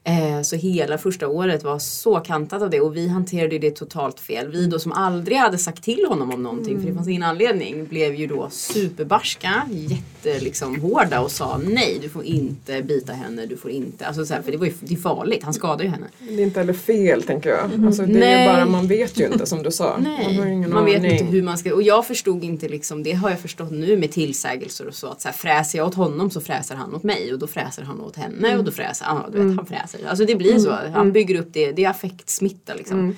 [0.06, 4.20] Eh, så hela första året var så kantat av det och vi hanterade det totalt
[4.20, 4.52] fel.
[4.52, 7.86] Vi då som aldrig hade sagt till honom om någonting för det fanns ingen anledning
[7.86, 13.46] blev ju då superbarska, jätte liksom hårda och sa nej du får inte bita henne,
[13.46, 14.06] du får inte.
[14.06, 16.08] Alltså så här, för det var ju det är farligt, han skadade ju henne.
[16.20, 17.86] Det är inte heller fel tänker jag.
[17.86, 18.48] Alltså, det är Nej.
[18.48, 19.98] ju bara, man vet ju inte som du sa.
[19.98, 21.12] Man har Nej, ingen man vet aning.
[21.12, 24.12] inte hur man ska, och jag förstod inte liksom, det har jag förstått nu med
[24.12, 27.34] tillsägelser och så att så här, fräser jag åt honom så fräser han åt mig
[27.34, 29.93] och då fräser han åt henne och då fräser han, du vet han fräser.
[30.08, 33.16] Alltså det blir så, han bygger upp det, det är affektsmitta liksom.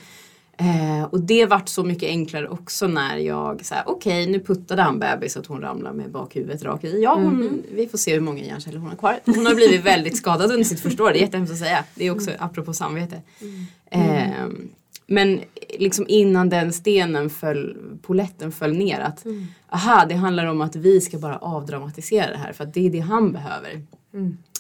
[0.58, 4.82] Eh, och det vart så mycket enklare också när jag så här, okej nu puttade
[4.82, 7.02] han bebis så att hon ramlar med bakhuvudet rakt i.
[7.02, 9.20] Ja, hon, vi får se hur många hjärnceller hon har kvar.
[9.26, 11.84] Hon har blivit väldigt skadad under sitt första år, det är jättehemskt att säga.
[11.96, 13.22] Det är också apropå samvete.
[13.92, 14.48] Eh,
[15.08, 15.42] men
[15.80, 19.26] liksom innan den stenen föll, poletten föll ner att
[19.70, 22.90] aha, det handlar om att vi ska bara avdramatisera det här för att det är
[22.90, 23.82] det han behöver.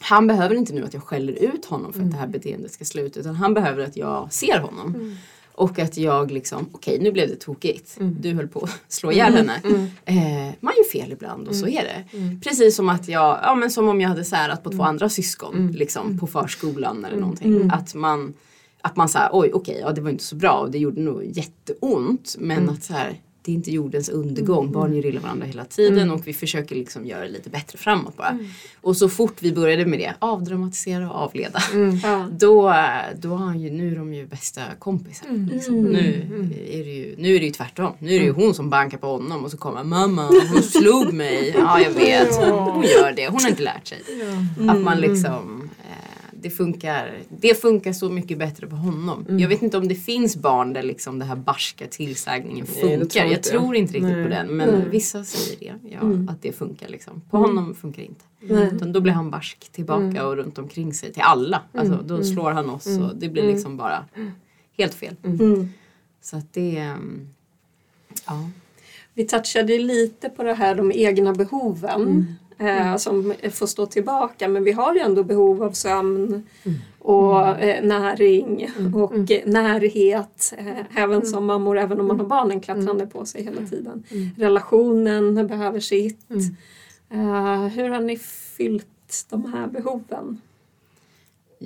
[0.05, 2.85] Han behöver inte nu att jag skäller ut honom för att det här beteendet ska
[2.85, 5.17] sluta utan han behöver att jag ser honom.
[5.57, 7.97] Och att jag liksom, okej nu blev det tokigt.
[7.99, 9.61] Du höll på att slå ihjäl henne.
[10.05, 12.03] Eh, man gör fel ibland och så är det.
[12.43, 15.53] Precis som att jag, ja men som om jag hade särat på två andra syskon
[15.71, 17.69] liksom på förskolan eller någonting.
[17.73, 18.33] Att man,
[18.81, 21.23] att man säger oj okej, ja det var inte så bra och det gjorde nog
[21.25, 22.35] jätteont.
[22.39, 24.71] Men att så här, det är inte jordens undergång.
[24.71, 28.17] Barn gör illa varandra hela tiden och vi försöker liksom göra det lite bättre framåt
[28.17, 28.39] bara.
[28.81, 31.59] Och så fort vi började med det, avdramatisera och avleda.
[32.03, 32.27] Ja.
[32.31, 32.73] Då,
[33.21, 35.27] då har han ju, nu är de ju bästa kompisar.
[35.53, 35.83] Liksom.
[35.83, 36.27] Nu,
[36.71, 37.93] är det ju, nu är det ju tvärtom.
[37.99, 41.13] Nu är det ju hon som bankar på honom och så kommer mamma, hon slog
[41.13, 41.55] mig.
[41.57, 43.27] Ja jag vet, hon gör det.
[43.27, 44.01] Hon har inte lärt sig.
[44.69, 45.64] Att man liksom
[46.45, 49.25] det funkar, det funkar så mycket bättre på honom.
[49.39, 53.07] Jag vet inte om det finns barn där liksom det här barska tillsägningen Nej, funkar.
[53.21, 54.23] tror jag tror inte riktigt Nej.
[54.23, 54.47] på den.
[54.47, 55.89] Men vissa säger det.
[55.89, 57.21] Ja, Att det funkar liksom.
[57.29, 58.75] På honom funkar det inte.
[58.75, 61.61] Utan då blir han barsk tillbaka och runt omkring sig till alla.
[61.71, 64.05] Alltså, då slår han oss och det blir liksom bara
[64.77, 65.15] helt fel.
[65.23, 65.69] Mm.
[66.21, 66.77] Så att det...
[66.77, 67.27] ehm,
[68.27, 68.49] Ja.
[69.13, 72.87] Vi touchade lite på det här de egna behoven Mm.
[72.91, 76.77] eh, som får stå tillbaka men vi har ju ändå behov av sömn Mm.
[76.99, 82.61] och eh, näring och eh, närhet eh, även som mammor, även om man har barnen
[82.61, 84.03] klättrande på sig hela tiden.
[84.37, 86.19] Relationen behöver sitt.
[87.09, 88.17] Eh, hur har ni
[88.57, 90.41] fyllt de här behoven?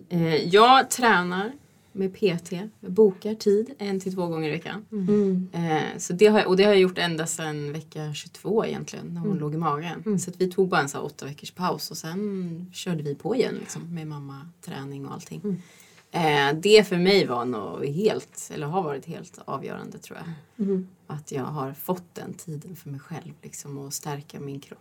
[0.10, 1.52] Eh, jag tränar
[1.99, 2.51] med PT.
[2.79, 4.85] Jag bokar tid en till två gånger i veckan.
[4.91, 5.47] Mm.
[5.53, 9.13] Eh, så det har, jag- och det har jag gjort ända sedan vecka 22 egentligen
[9.13, 10.19] när hon låg i magen.
[10.19, 13.35] Så att vi tog bara en så åtta veckors paus och sen körde vi på
[13.35, 15.63] igen liksom, med mammaträning och allting.
[16.12, 20.65] Eh, det för mig var nog helt, eller har varit helt avgörande tror jag.
[20.67, 20.88] Mm.
[21.07, 24.79] Att jag har fått den tiden för mig själv liksom, och stärka min kropp.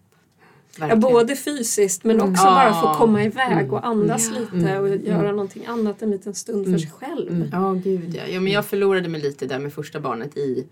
[0.78, 2.50] Ja, både fysiskt men också Ja.
[2.54, 4.40] bara få komma iväg och andas Ja.
[4.40, 7.48] lite och göra någonting annat en liten stund för sig själv.
[7.52, 8.22] Ja, gud ja.
[8.32, 10.66] ja men jag förlorade mig lite där med första barnet i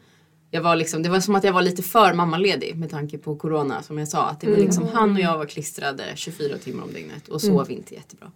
[0.51, 3.37] jag var liksom, det var som att jag var lite för mammaledig med tanke på
[3.37, 4.27] corona som jag sa.
[4.29, 7.71] Att det var liksom han och jag var klistrade 24 timmar om dygnet och sov
[7.71, 8.31] inte jättebra.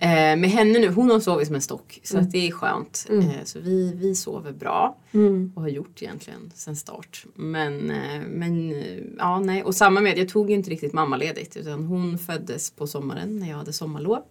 [0.00, 3.06] Eh, med henne nu, hon har sovit som en stock så att det är skönt.
[3.10, 5.52] Eh, så vi, vi sover bra Mm.
[5.56, 7.24] och har gjort egentligen sen start.
[7.34, 11.56] Men, eh, men eh, ja nej och samma med, jag tog ju inte riktigt mammaledigt
[11.56, 14.22] utan hon föddes på sommaren när jag hade sommarlov.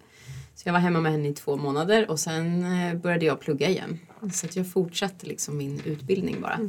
[0.55, 3.69] Så jag var hemma med henne i två månader och sen eh, började jag plugga
[3.69, 3.99] igen.
[4.33, 6.59] Så att jag fortsatte liksom min utbildning bara.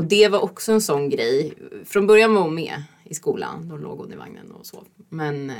[0.00, 1.54] Och det var också en sån grej.
[1.84, 3.68] Från början var hon med i skolan.
[3.68, 4.84] Då låg hon i vagnen och sov.
[5.08, 5.56] Men, eh,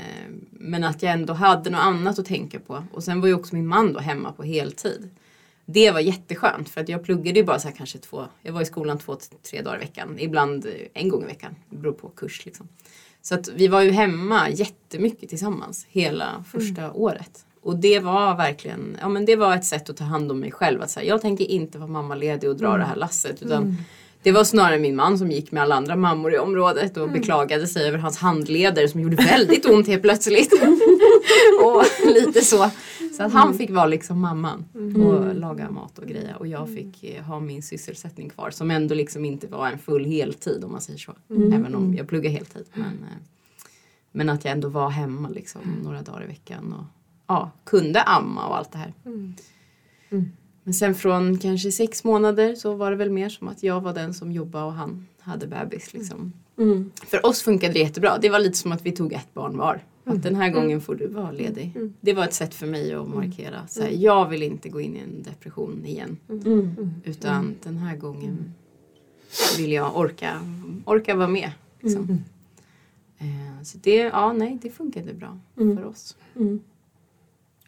[0.51, 2.83] men att jag ändå hade något annat att tänka på.
[2.93, 5.09] Och sen var ju också min man då hemma på heltid.
[5.65, 8.65] Det var jätteskönt för att jag pluggade ju bara så kanske två, jag var i
[8.65, 9.17] skolan två,
[9.49, 10.15] tre dagar i veckan.
[10.19, 11.55] Ibland en gång i veckan.
[11.69, 12.67] Det beror på kurs liksom.
[13.21, 17.45] Så att vi var ju hemma jättemycket tillsammans hela första året.
[17.61, 20.51] Och det var verkligen, ja men det var ett sätt att ta hand om mig
[20.51, 20.81] själv.
[20.81, 23.41] Att säga, jag tänker inte vara mammaledig och dra det här lasset.
[23.41, 23.77] Utan
[24.23, 27.67] det var snarare min man som gick med alla andra mammor i området och beklagade
[27.67, 30.53] sig över hans handleder som gjorde väldigt ont helt plötsligt.
[31.63, 32.69] och lite så.
[33.17, 34.65] Så att han fick vara liksom mamman
[35.05, 36.35] och laga mat och greja.
[36.35, 40.05] Och jag fick eh, ha min sysselsättning kvar som ändå liksom inte var en full
[40.05, 41.15] heltid om man säger så.
[41.29, 42.65] Även om jag pluggar heltid.
[42.73, 43.17] Men, eh,
[44.11, 46.73] men att jag ändå var hemma liksom några dagar i veckan.
[46.73, 46.85] Och
[47.27, 48.93] ja, kunde amma och allt det här.
[50.63, 53.93] Men sen från kanske sex månader så var det väl mer som att jag var
[53.93, 55.93] den som jobbade och han hade bebis.
[55.93, 56.33] Liksom.
[56.57, 56.91] Mm.
[57.05, 58.17] För oss funkade det jättebra.
[58.21, 59.83] Det var lite som att vi tog ett barn var.
[60.03, 61.73] Att den här gången får du vara ledig.
[62.01, 63.67] Det var ett sätt för mig att markera.
[63.67, 66.17] Så här, jag vill inte gå in i en depression igen.
[66.29, 66.91] Mm.
[67.03, 68.53] Utan den här gången
[69.57, 70.41] vill jag orka,
[70.85, 71.51] orka vara med.
[71.79, 72.23] Liksom.
[73.17, 76.17] Eh, Så det, ja, nej, det funkade bra för oss.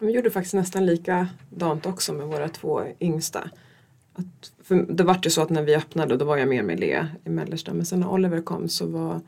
[0.03, 0.11] Mm.
[0.11, 3.49] Vi gjorde faktiskt nästan likadant också med våra två yngsta.
[4.13, 4.51] Att,
[4.87, 7.29] det var ju så att när vi öppnade då var jag mer med Lea i
[7.29, 9.21] mellersta men sen när Oliver kom så var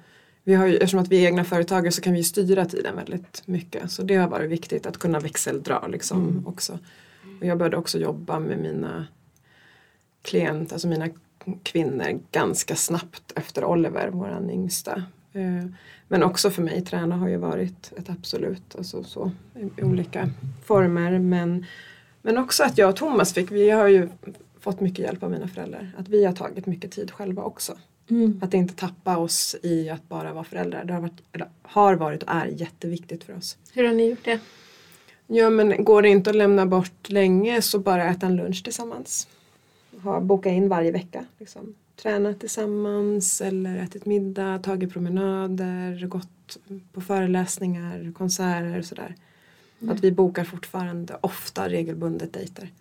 [0.43, 2.95] vi har ju, eftersom att vi är egna företagare så kan vi ju styra tiden
[2.95, 6.79] väldigt mycket så det har varit viktigt att kunna växeldra liksom också.
[7.39, 9.07] Och jag började också jobba med mina
[10.21, 11.09] klienter, alltså mina
[11.63, 15.03] kvinnor ganska snabbt efter Oliver, våran yngsta.
[15.35, 15.65] Eh,
[16.07, 19.31] Men också för mig, träna har ju varit ett absolut, alltså så
[19.77, 20.29] i olika
[20.65, 21.19] former.
[21.19, 21.65] Men,
[22.21, 24.09] men också att jag och Thomas fick, vi har ju
[24.59, 25.91] fått mycket hjälp av mina föräldrar.
[25.97, 27.77] Att vi har tagit mycket tid själva också.
[28.09, 28.39] Mm.
[28.43, 30.85] Att inte tappa oss i att bara vara föräldrar.
[30.85, 33.57] Det har varit, eller har varit och är jätteviktigt för oss.
[33.73, 34.39] Hur har ni gjort det?
[35.27, 39.27] Ja men går det inte att lämna bort länge så bara äta en lunch tillsammans.
[40.03, 41.25] ha, boka in varje vecka.
[41.39, 41.75] Liksom.
[41.95, 46.57] Tränat tillsammans eller ätit middag, tagit promenader, gått
[46.93, 49.15] på föreläsningar, konserter och sådär.
[49.89, 52.71] Att vi bokar fortfarande ofta regelbundet dejter.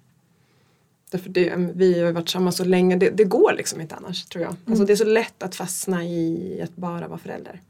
[1.11, 4.45] Därför det, vi har varit samma så länge, det, det går liksom inte annars tror
[4.45, 4.57] jag.
[4.67, 7.61] Alltså det är så lätt att fastna i att bara vara förälder.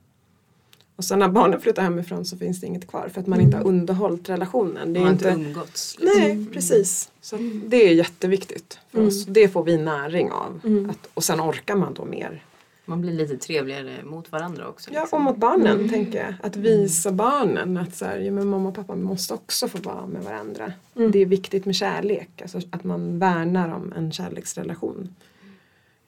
[0.96, 3.56] Och sen när barnen flyttar hemifrån så finns det inget kvar för att man inte
[3.56, 4.92] har underhållit relationen.
[4.92, 5.96] Det är Man har inte, umgåtts.
[6.00, 6.20] liksom.
[6.20, 7.10] Nej, precis.
[7.20, 9.24] Så det är jätteviktigt för oss.
[9.26, 10.60] Det får vi näring av.
[10.90, 12.44] Att, och sen orkar man då mer.
[12.86, 14.90] Man blir lite trevligare mot varandra också.
[14.92, 15.16] Ja, liksom.
[15.18, 16.34] och mot barnen tänker jag.
[16.42, 20.06] Att visa barnen att så här, ja, men mamma och pappa måste också få vara
[20.06, 20.72] med varandra.
[21.12, 22.42] Det är viktigt med kärlek.
[22.42, 25.14] Alltså att man värnar om en kärleksrelation.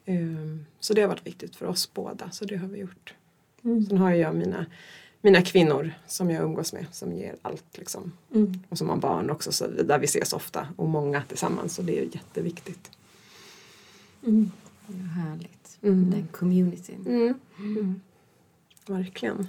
[0.04, 2.30] Ehm, Så det har varit viktigt för oss båda.
[2.30, 3.14] Så det har vi gjort.
[3.88, 4.66] Sen har jag mina,
[5.20, 8.12] mina kvinnor som jag umgås med som ger allt liksom.
[8.68, 11.98] Och som har barn också så där vi ses ofta och många tillsammans så det
[11.98, 12.90] är jätteviktigt.
[14.20, 15.78] Ja, härligt.
[15.80, 17.34] Den communityn.
[18.86, 19.48] Verkligen.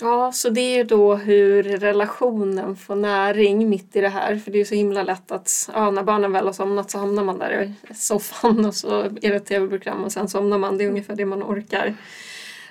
[0.00, 4.36] Ja, så det är då hur relationen får näring mitt i det här.
[4.36, 6.98] För det är ju så himla lätt att ja, när barnen väl har somnat så
[6.98, 10.78] hamnar man där i soffan och så är det ett tv-program och sen somnar man.
[10.78, 11.94] Det är ungefär det man orkar.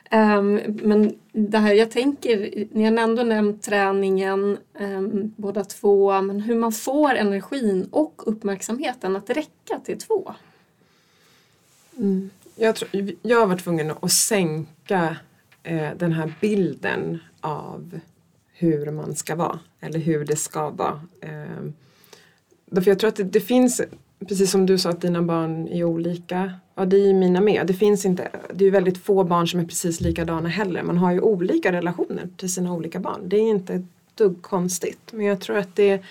[0.10, 6.40] Ehm, men det här, jag tänker, ni har ändå nämnt träningen um, båda två, men
[6.40, 10.34] hur man får energin och uppmärksamheten att räcka till två.
[11.98, 12.30] Mm.
[12.56, 15.18] Jag, tror, jag har varit tvungen att sänka
[15.64, 18.00] eh, den här bilden av
[18.54, 21.02] hur man ska vara eller hur det ska vara.
[21.22, 21.70] Eh,
[22.66, 23.82] därför jag tror att det, det finns,
[24.26, 27.68] precis som du sa att dina barn är olika, ja det är ju mina med.
[27.68, 30.84] Det finns inte, det är ju väldigt få barn som är precis likadana heller.
[30.84, 33.30] Man har ju olika relationer till sina olika barn.
[33.30, 35.12] Det är inte ett dugg konstigt.
[35.12, 36.02] Men jag tror att det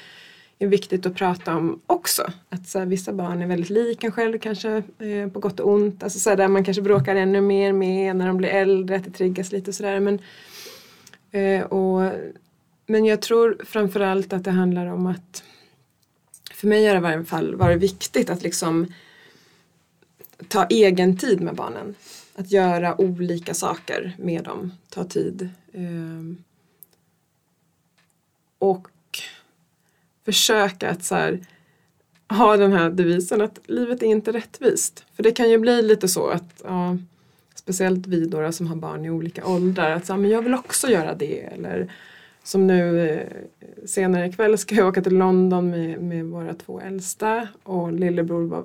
[0.59, 2.23] är viktigt att prata om också.
[2.49, 5.73] Att så här, vissa barn är väldigt lika en själv kanske eh, på gott och
[5.73, 6.03] ont.
[6.03, 9.05] Alltså så här, där man kanske bråkar ännu mer med när de blir äldre, att
[9.05, 10.01] det triggas lite och sådär.
[10.01, 10.19] Men,
[11.31, 12.13] eh, och,
[12.87, 15.45] men jag tror framförallt att det handlar om att
[16.67, 18.87] för mig har det i varje fall varit viktigt att liksom
[20.49, 21.95] ta egen tid med barnen.
[22.35, 25.49] Att göra olika saker med dem, ta tid.
[25.73, 26.37] Eh,
[28.59, 28.89] och
[30.25, 31.47] försöka att så här,
[32.29, 35.05] ha den här devisen att livet är inte rättvist.
[35.17, 36.99] För det kan ju bli lite så att ja,
[37.55, 40.55] speciellt vi då som har barn i olika åldrar att så, här, men jag vill
[40.55, 41.93] också göra det eller
[42.47, 43.27] som nu eh,
[43.87, 48.65] senare ikväll ska jag åka till London med, med våra två äldsta och lillebror var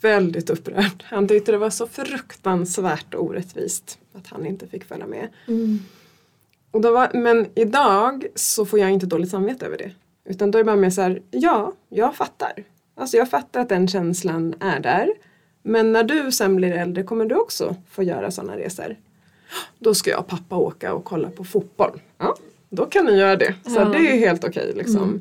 [0.00, 1.04] väldigt upprörd.
[1.04, 5.28] Han tyckte det var så fruktansvärt orättvist att han inte fick följa med.
[6.70, 9.90] Och då var, men idag så får jag inte dåligt samvete över det.
[10.24, 12.52] Utan då är det bara mer så här, ja, jag fattar.
[12.94, 15.08] Alltså jag fattar att den känslan är där.
[15.62, 18.96] Men när du sen blir äldre kommer du också få göra sådana resor.
[19.78, 22.00] Då ska jag och pappa åka och kolla på fotboll.
[22.18, 22.36] Ja,
[22.70, 23.54] då kan ni göra det.
[23.64, 23.84] Så Ja.
[23.84, 25.20] det är helt okej liksom.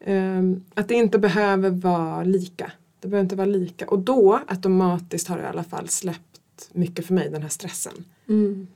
[0.00, 2.72] Ehm, att det inte behöver vara lika.
[3.00, 3.86] Det behöver inte vara lika.
[3.86, 8.04] Och då automatiskt har det i alla fall släppt mycket för mig, den här stressen.
[8.28, 8.66] Mm.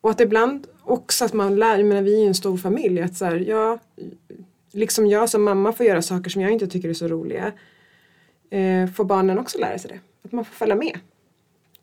[0.00, 3.00] Och att ibland också att man lär, jag menar vi är ju en stor familj,
[3.00, 3.78] att så här, jag,
[4.72, 7.52] liksom jag som mamma får göra saker som jag inte tycker är så roliga.
[8.50, 10.00] Eh, får barnen också lära sig det.
[10.24, 10.98] Att man får följa med.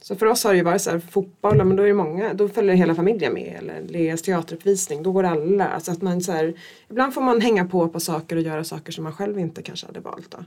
[0.01, 2.33] Så för oss har det ju varit så här, fotboll, men då är det många,
[2.33, 3.55] då följer hela familjen med.
[3.59, 5.67] Eller Leas teateruppvisning, då går alla.
[5.67, 6.53] Alltså att man så här,
[6.89, 9.85] ibland får man hänga på på saker och göra saker som man själv inte kanske
[9.87, 10.31] hade valt.
[10.31, 10.37] Då.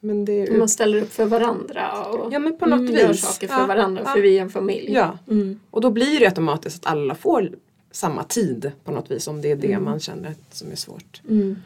[0.00, 3.08] Men det är Man ställer upp för varandra och Ja, men på något mm, gör
[3.08, 3.20] vis.
[3.20, 4.12] saker för Ja, varandra ja.
[4.12, 4.92] för vi är en familj.
[4.92, 5.60] Ja, Mm.
[5.70, 7.50] och då blir det automatiskt att alla får
[7.90, 11.20] samma tid på något vis om det är det man känner som är svårt.
[11.28, 11.56] Mm.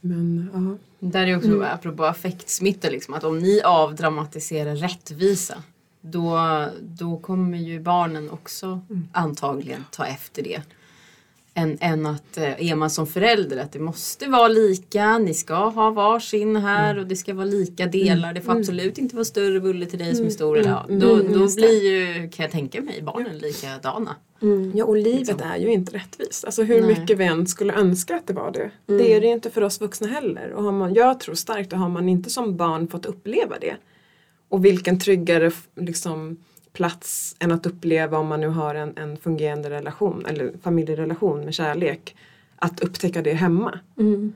[0.00, 0.76] Men ja.
[1.08, 1.62] Där är också mm.
[1.62, 5.62] apropå affektsmitta liksom att om ni avdramatiserar rättvisa
[6.02, 6.40] då,
[6.80, 8.80] då kommer ju barnen också
[9.12, 10.62] antagligen ta efter det.
[11.54, 15.54] Än, än att eh, är man som förälder att det måste vara lika, ni ska
[15.54, 18.32] ha varsin här och det ska vara lika delar.
[18.34, 20.58] Det får absolut inte vara större bulle till dig som är stor.
[20.58, 24.16] Eller, ja, då då blir ju, kan jag tänka mig, barnen likadana.
[24.74, 26.44] ja, och livet är ju inte rättvist.
[26.44, 26.98] Alltså hur Nej.
[26.98, 28.70] mycket vi än skulle önska att det var det.
[28.86, 30.52] Det är det ju inte för oss vuxna heller.
[30.52, 33.76] Och har man, jag tror starkt att har man inte som barn fått uppleva det.
[34.52, 36.36] Och vilken tryggare liksom,
[36.72, 41.54] plats än att uppleva om man nu har en, en fungerande relation eller familjerelation med
[41.54, 42.16] kärlek.
[42.56, 43.78] Att upptäcka det hemma.
[43.98, 44.32] Mm.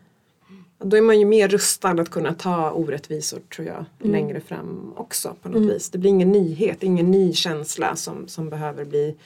[0.78, 5.36] Då är man ju mer rustad att kunna ta orättvisor tror jag längre fram också
[5.42, 5.90] på något vis.
[5.90, 9.16] Det blir ingen nyhet, ingen ny känsla som, som behöver bli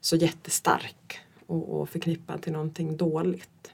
[0.00, 3.72] så jättestark och, och förknippad till någonting dåligt.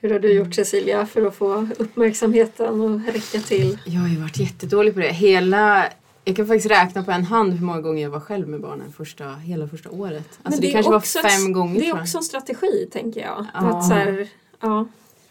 [0.00, 3.78] Hur har du gjort Cecilia för att få uppmärksamheten och räcka till?
[3.84, 5.08] Jag har ju varit jättedålig på det.
[5.12, 5.88] Hela,
[6.24, 8.92] jag kan faktiskt räkna på en hand hur många gånger jag var själv med barnen
[8.92, 10.38] första, hela första året.
[10.42, 13.20] Alltså det, är kanske var också fem ett, gånger Det är också en strategi tänker
[13.20, 13.46] jag.
[13.54, 13.60] Ja.
[13.60, 14.28] Att så här,
[14.60, 14.86] ja,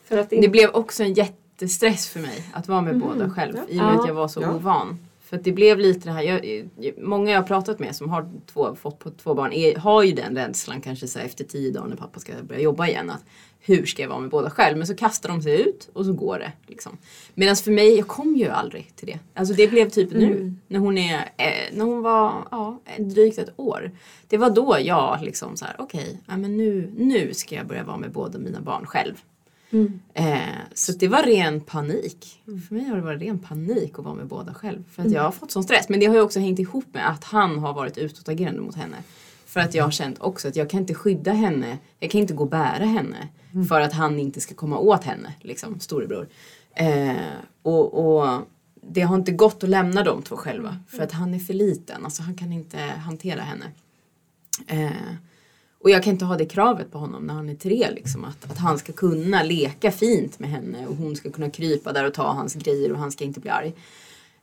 [0.07, 3.07] för att Det blev också en jättestress för mig att vara med Mhm.
[3.07, 3.63] båda själv Ja.
[3.70, 4.01] i och med Ja.
[4.01, 4.53] att jag var så Ja.
[4.53, 4.99] ovan.
[5.30, 6.64] För det blev lite det här, jag,
[6.98, 10.12] många jag har pratat med som har två, fått på två barn är, har ju
[10.12, 13.10] den rädslan kanske så efter tio dagar när pappa ska börja jobba igen.
[13.10, 13.26] Att
[13.60, 14.78] hur ska jag vara med båda själv?
[14.78, 16.52] Men så kastar de sig ut och så går det.
[16.68, 16.98] Liksom.
[17.34, 19.20] Medan för mig, jag kom ju aldrig till det.
[19.34, 20.60] Alltså det blev typ nu Mm.
[20.68, 23.92] när hon, är, eh, när hon var ja, drygt ett år.
[24.28, 27.84] Det var då jag liksom så här, okej, ja, men nu, nu ska jag börja
[27.84, 29.16] vara med båda mina barn själv.
[29.72, 29.99] Mm.
[30.13, 30.39] Eh,
[30.74, 32.41] så det var ren panik.
[32.68, 34.84] För mig har det varit ren panik att vara med båda själv.
[34.91, 35.89] För att jag har fått sån stress.
[35.89, 38.97] Men det har ju också hängt ihop med att han har varit utåtagerande mot henne.
[39.45, 41.78] För att jag har känt också att jag kan inte skydda henne.
[41.99, 43.28] Jag kan inte gå och bära henne.
[43.70, 46.28] För att han inte ska komma åt henne, liksom, storebror.
[46.76, 47.15] Eh,
[47.61, 48.41] och, och
[48.82, 50.78] det har inte gått att lämna de två själva.
[50.88, 52.05] För att han är för liten.
[52.05, 53.65] Alltså han kan inte hantera henne.
[54.68, 54.91] Eh,
[55.80, 57.88] och jag kan inte ha det kravet på honom när han är tre.
[57.92, 61.94] Liksom, att, att han ska kunna leka fint med henne och hon ska kunna krypa
[61.94, 63.74] där och ta hans grejer och han ska inte bli arg.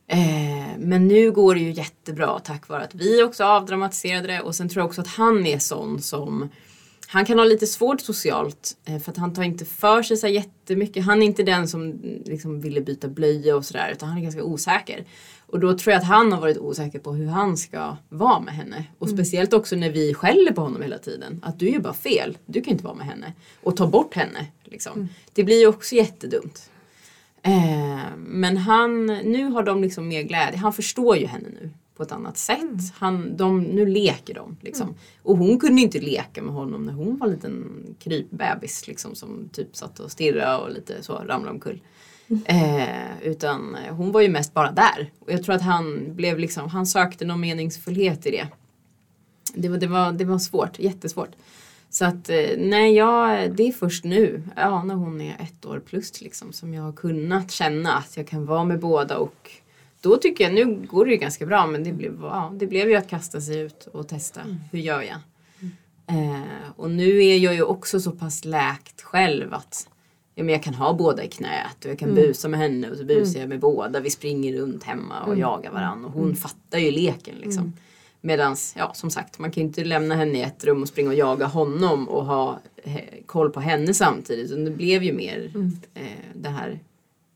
[0.06, 4.54] Eh, men nu går det ju jättebra tack vare att vi också avdramatiserade det och
[4.54, 6.48] sen tror jag också att han är sån som
[7.06, 10.26] han kan ha lite svårt socialt eh, för att han tar inte för sig så
[10.26, 11.04] jättemycket.
[11.04, 14.42] Han är inte den som liksom ville byta blöja och sådär utan han är ganska
[14.42, 15.04] osäker.
[15.54, 18.54] Och då tror jag att han har varit osäker på hur han ska vara med
[18.54, 18.84] henne.
[18.98, 21.40] Och speciellt också när vi skäller på honom hela tiden.
[21.42, 23.32] Att du är bara fel, du kan inte vara med henne.
[23.62, 24.46] Och ta bort henne.
[24.64, 25.08] Liksom.
[25.32, 26.70] Det blir ju också jättedumt.
[27.42, 30.58] Eh, men han, nu har de liksom mer glädje.
[30.58, 32.94] Han förstår ju henne nu på ett annat sätt.
[32.94, 34.56] Han, de, nu leker de.
[34.60, 34.94] Liksom.
[35.22, 37.66] Och hon kunde inte leka med honom när hon var en liten
[37.98, 38.88] krypbebis.
[38.88, 41.80] Liksom, som typ satt och stirrade och lite så ramlade omkull.
[42.44, 45.10] Eh, utan hon var ju mest bara där.
[45.18, 48.48] Och jag tror att han blev liksom, han sökte någon meningsfullhet i det.
[49.54, 51.30] Det var, det var, det var svårt, jättesvårt.
[51.90, 55.82] Så att eh, nej, ja, det är först nu, ja, när hon är ett år
[55.86, 59.50] plus liksom, som jag har kunnat känna att jag kan vara med båda och
[60.00, 62.88] då tycker jag, nu går det ju ganska bra men det blev, ja, det blev
[62.88, 64.40] ju att kasta sig ut och testa.
[64.72, 65.18] Hur gör jag?
[66.06, 69.88] Eh, och nu är jag ju också så pass läkt själv att
[70.34, 72.96] ja, men jag kan ha båda i knät och jag kan busa med henne och
[72.96, 74.00] så busar jag med båda.
[74.00, 77.72] Vi springer runt hemma och jagar varandra och hon fattar ju leken liksom.
[78.20, 81.08] Medans, ja som sagt, man kan ju inte lämna henne i ett rum och springa
[81.08, 84.50] och jaga honom och ha eh, koll på henne samtidigt.
[84.50, 85.50] Utan det blev ju mer
[85.94, 86.02] eh,
[86.34, 86.78] det här.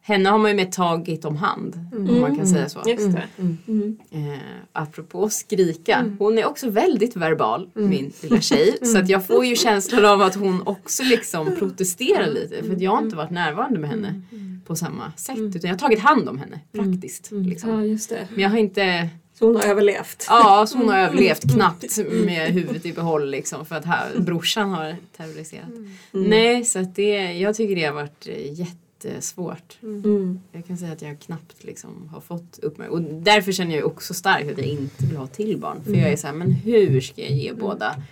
[0.09, 2.83] Henne har man ju med tagit om hand, om man kan säga så.
[2.87, 3.23] Just det.
[3.39, 3.99] Mm.
[4.11, 4.39] Eh,
[4.73, 8.79] apropå skrika, hon är också väldigt verbal, min lilla tjej.
[8.83, 12.63] Så att jag får ju känslan av att hon också liksom protesterar lite.
[12.63, 14.23] För att jag har inte varit närvarande med henne
[14.67, 15.39] på samma sätt.
[15.39, 17.29] Utan jag har tagit hand om henne praktiskt.
[17.31, 17.71] Liksom.
[17.71, 18.29] Ja, just det.
[18.31, 20.27] Men jag har inte Så hon har överlevt.
[20.29, 24.71] Ja, så hon har överlevt knappt med huvudet i behåll liksom för att här, brorsan
[24.71, 25.69] har terroriserat.
[26.11, 28.67] Nej, så att det, jag tycker det har varit eh,
[29.05, 29.79] jättesvårt.
[29.83, 30.41] Mm.
[30.53, 32.93] Jag kan säga att jag knappt liksom har fått uppmärksamhet.
[33.09, 35.81] Och därför känner jag också starkt att jag inte vill ha till barn.
[35.85, 38.03] För jag är så här, men hur ska jag ge båda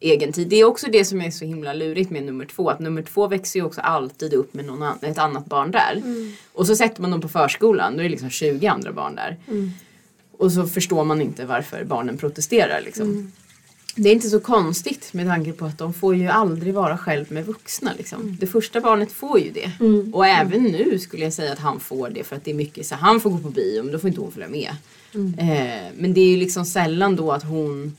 [0.00, 0.48] egen tid?
[0.48, 2.70] Det är också det som är så himla lurigt med nummer två.
[2.70, 6.02] Att nummer två växer ju också alltid upp med någon an- ett annat barn där.
[6.52, 9.36] Och så sätter man dem på förskolan, då är det liksom 20 andra barn där.
[10.38, 13.32] Och så förstår man inte varför barnen protesterar liksom.
[13.96, 17.32] Det är inte så konstigt med tanke på att de får ju aldrig vara själv
[17.32, 17.92] med vuxna.
[17.98, 18.36] Liksom.
[18.40, 19.70] Det första barnet får ju det.
[20.12, 22.86] Och även nu skulle jag säga att han får det för att det är mycket
[22.86, 24.70] så han får gå på bio men då får inte hon följa med.
[25.38, 27.96] Eh, men det är ju liksom sällan då att hon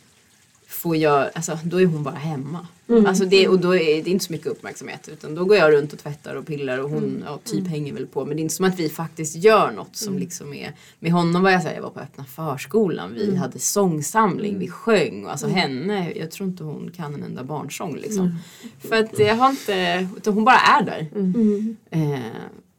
[0.81, 2.67] får göra, alltså då är hon bara hemma.
[3.07, 5.93] Alltså det, och då är det inte så mycket uppmärksamhet utan då går jag runt
[5.93, 8.25] och tvättar och pillar och hon ja, typ hänger väl på.
[8.25, 11.43] Men det är inte som att vi faktiskt gör något som liksom är, med honom
[11.43, 15.47] var jag säga, jag var på öppna förskolan, vi hade sångsamling, vi sjöng och alltså
[15.47, 18.35] henne, jag tror inte hon kan en enda barnsång liksom.
[18.79, 21.07] För att jag har inte, utan hon bara är där.
[21.15, 21.77] Mm.
[21.91, 22.19] Eh,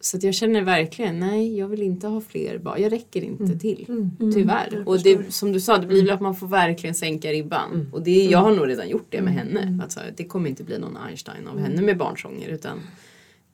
[0.05, 2.83] så att jag känner verkligen, nej jag vill inte ha fler barn.
[2.83, 4.11] Jag räcker inte till.
[4.35, 4.83] Tyvärr.
[4.87, 7.91] Och det, som du sa, det blir väl att man får verkligen sänka ribban.
[7.93, 9.79] Och det, jag har nog redan gjort det med henne.
[9.83, 12.49] Alltså, det kommer inte bli någon Einstein av henne med barnsånger.
[12.49, 12.81] Utan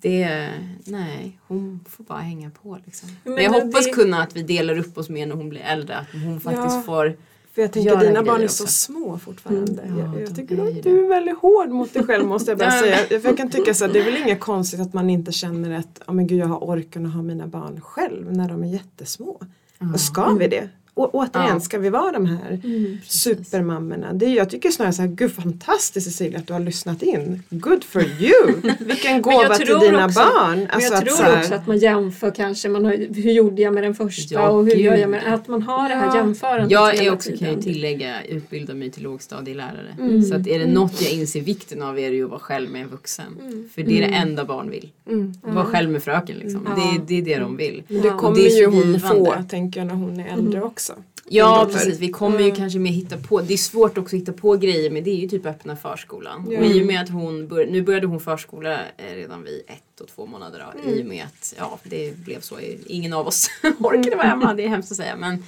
[0.01, 0.49] det,
[0.85, 3.09] nej, hon får bara hänga på liksom.
[3.25, 5.61] Men, Men jag det- hoppas kunna att vi delar upp oss mer när hon blir
[5.61, 5.97] äldre.
[5.97, 6.83] Att hon faktiskt Ja.
[6.87, 7.17] får
[7.59, 8.67] För jag tänker dina barn är också.
[8.67, 9.83] så små fortfarande.
[9.83, 9.99] Mm.
[9.99, 12.71] Ja, jag, jag tycker att du är väldigt hård mot dig själv måste jag bara
[12.71, 12.97] säga.
[12.97, 15.79] För jag kan tycka så att det är väl inget konstigt att man inte känner
[15.79, 18.69] att oh, men gud, jag har orken att ha mina barn själv när de är
[18.69, 19.41] jättesmå.
[19.95, 20.69] Och ska vi det?
[20.99, 21.61] Återigen, Ja.
[21.61, 22.99] ska vi vara de här Mm.
[23.07, 24.13] supermammorna?
[24.13, 27.43] Det, är- jag tycker snarare så här, gud fantastiskt Cecilia att du har lyssnat in.
[27.51, 28.73] Good for you!
[28.79, 30.59] Vilken gåva jag till dina också- barn.
[30.59, 33.63] Men Alltså jag att tror här- också att man jämför kanske, man har, hur gjorde
[33.63, 34.81] jag med den första Ja, och hur gud.
[34.81, 36.17] gör jag med Att man har det här Ja.
[36.17, 37.55] jämförandet Jag är också, kan tiden.
[37.57, 39.97] ju tillägga, utbilda mig till lågstadielärare.
[40.01, 40.23] Mm.
[40.23, 42.71] Så att är det något jag inser vikten av är det ju att vara själv
[42.71, 43.25] med en vuxen.
[43.75, 44.91] För det är det enda barn vill.
[45.11, 45.35] Mm.
[45.43, 46.69] Vara själv med fröken liksom.
[46.77, 46.83] Ja.
[46.83, 47.83] Det, det är det de vill.
[47.89, 48.19] Men det Ja.
[48.19, 50.88] kommer ju hon få, tänker jag, när hon är äldre också.
[51.31, 51.79] Ja Därför.
[51.79, 54.57] precis, vi kommer ju kanske med hitta på, det är svårt också att hitta på
[54.57, 56.47] grejer men det är ju typ öppna förskolan.
[56.51, 56.59] Ja.
[56.59, 60.01] Och i och med att hon, bör, nu började hon förskola eh, redan vid ett
[60.01, 63.51] och två månader då, i och med att ja, det blev så, ingen av oss
[63.79, 65.45] orkade vara hemma, det är hemskt att säga men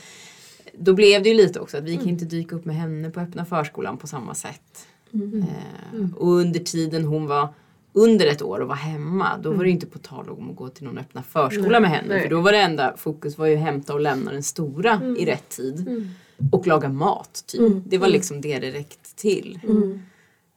[0.72, 3.20] då blev det ju lite också att vi kan inte dyka upp med henne på
[3.20, 4.86] öppna förskolan på samma sätt.
[5.12, 5.42] Mm.
[5.42, 7.48] Eh, och under tiden hon var
[7.92, 10.56] under ett år och var hemma då var det ju inte på tal om att
[10.56, 12.08] gå till någon öppna förskola med henne.
[12.08, 12.22] Nej.
[12.22, 15.26] För då var det enda fokus var ju att hämta och lämna den stora i
[15.26, 16.10] rätt tid.
[16.52, 17.44] Och laga mat.
[17.46, 17.60] Typ.
[17.60, 17.82] Mm.
[17.86, 19.60] Det var liksom det det räckte till.
[19.62, 20.02] Mm.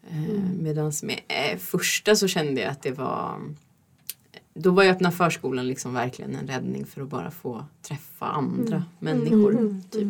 [0.10, 3.40] Eh, Medan med eh, första så kände jag att det var
[4.54, 8.84] då var ju öppna förskolan liksom verkligen en räddning för att bara få träffa andra
[9.00, 9.82] människor.
[9.92, 10.08] Typ.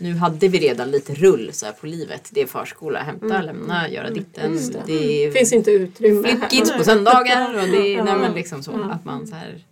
[0.00, 2.28] Nu hade vi redan lite rull så på livet.
[2.32, 4.52] Det är förskola, hämta, lämna, göra ditten.
[4.52, 4.82] Just det.
[4.86, 6.28] Det är finns inte utrymme.
[6.28, 6.36] här.
[6.36, 8.04] flickkids på söndagar och det är Ja.
[8.04, 8.70] nej, men liksom så.
[8.72, 8.92] Ja.
[8.92, 9.64] Att man så här,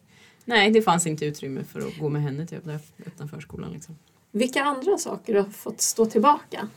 [0.44, 3.72] nej det fanns inte utrymme för att gå med henne till öppna, öppna förskolan.
[3.72, 3.98] Liksom.
[4.32, 6.68] Vilka andra saker har fått stå tillbaka?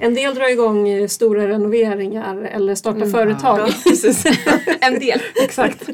[0.00, 3.58] En del drar igång eh, stora renoveringar eller startar företag.
[3.58, 4.24] Ja, precis.
[4.80, 5.20] En del.
[5.44, 5.88] Exakt.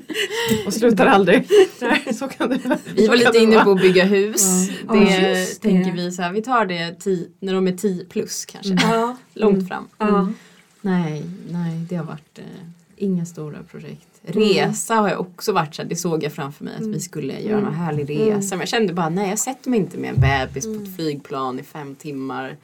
[0.66, 1.48] Och slutar aldrig.
[2.14, 2.58] Så kan det
[2.94, 4.68] Vi så var kan lite inne på att bygga hus.
[4.88, 5.46] Ja, Det det.
[5.60, 8.72] tänker vi så här, vi tar det ti, när de är 10 plus kanske.
[8.82, 9.16] Ja.
[9.34, 9.88] Långt fram.
[9.98, 10.28] Ja.
[10.80, 12.44] Nej, nej det har varit eh,
[12.96, 14.06] inga stora projekt.
[14.22, 17.40] Resa har jag också varit så här, det såg jag framför mig att vi skulle
[17.40, 18.54] göra en härlig resa.
[18.54, 21.60] Men jag kände bara nej jag sätter mig inte med en bebis på ett flygplan
[21.60, 22.56] i fem timmar.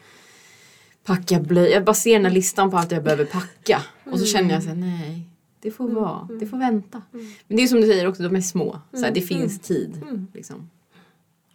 [1.11, 3.83] Packa blöja, jag baserar den här listan på allt jag behöver packa.
[4.05, 5.31] Och så känner jag så här, nej
[5.61, 7.03] det får vara, det får vänta.
[7.47, 8.81] Men det är som du säger också, de är små.
[8.93, 10.03] Så här, det finns tid.
[10.35, 10.71] Liksom.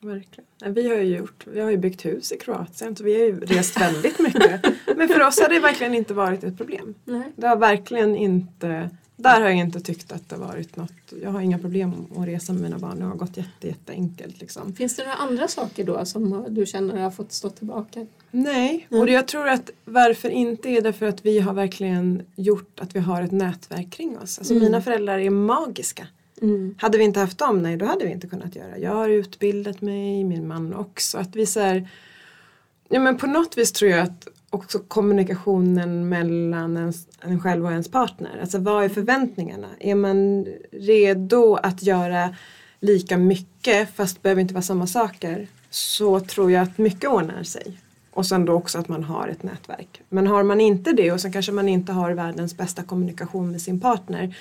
[0.02, 0.74] Verkligen.
[0.74, 3.40] Vi har ju gjort, vi har ju byggt hus i Kroatien så vi har ju
[3.40, 4.62] rest väldigt mycket.
[4.98, 6.94] Men för oss har det verkligen inte varit ett problem.
[7.06, 7.34] Nej.
[7.36, 10.92] Det har verkligen inte, där har jag inte tyckt att det varit något,
[11.22, 14.74] jag har inga problem att resa med mina barn, det har gått jätte, jätteenkelt liksom.
[14.74, 18.06] Finns det några andra saker då som du känner har fått stå tillbaka?
[18.32, 22.96] Nej, och jag tror att varför inte är därför att vi har verkligen gjort att
[22.96, 24.40] vi har ett nätverk kring oss.
[24.40, 26.08] Alltså mina föräldrar är magiska.
[26.42, 26.76] Mm.
[26.78, 28.78] Hade vi inte haft dem, nej då hade vi inte kunnat göra.
[28.78, 31.18] Jag har utbildat mig, min man också.
[31.18, 31.90] Att vi så här,
[32.90, 37.72] ja, men på något vis tror jag att också kommunikationen mellan ens, en själv och
[37.72, 38.40] ens partner.
[38.42, 39.68] Alltså vad är förväntningarna?
[39.80, 42.36] Är man redo att göra
[42.80, 47.80] lika mycket fast behöver inte vara samma saker så tror jag att mycket ordnar sig.
[48.12, 50.02] Och sen då också att man har ett nätverk.
[50.10, 53.62] Men har man inte det och sen kanske man inte har världens bästa kommunikation med
[53.62, 54.36] sin partner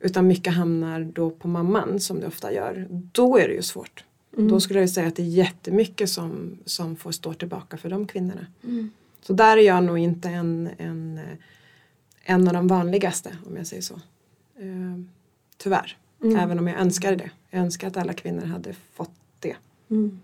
[0.00, 2.86] utan mycket hamnar då på mamman som det ofta gör.
[2.90, 4.04] Då är det ju svårt.
[4.36, 8.06] Då skulle jag säga att det är jättemycket som, som får stå tillbaka för de
[8.06, 8.46] kvinnorna.
[9.20, 13.66] Så där är jag nog inte en, en, eh, en av de vanligaste om jag
[13.66, 13.94] säger så.
[14.58, 15.02] Eh,
[15.56, 15.96] tyvärr.
[16.24, 17.30] Även om jag önskade det.
[17.50, 19.10] Jag önskar att alla kvinnor hade fått
[19.40, 19.56] det.
[19.90, 20.20] Mm.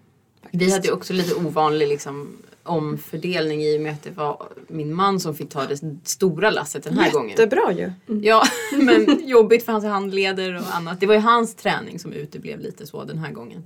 [0.51, 4.95] Vi hade ju också lite ovanlig liksom, omfördelning i och med att det var min
[4.95, 7.31] man som fick ta det stora lasset den här gången.
[7.31, 7.93] Jättebra ju.
[8.23, 8.43] Ja,
[8.81, 11.01] men jobbigt för hans handleder och annat.
[11.01, 13.65] Det var ju hans träning som uteblev lite så den här gången.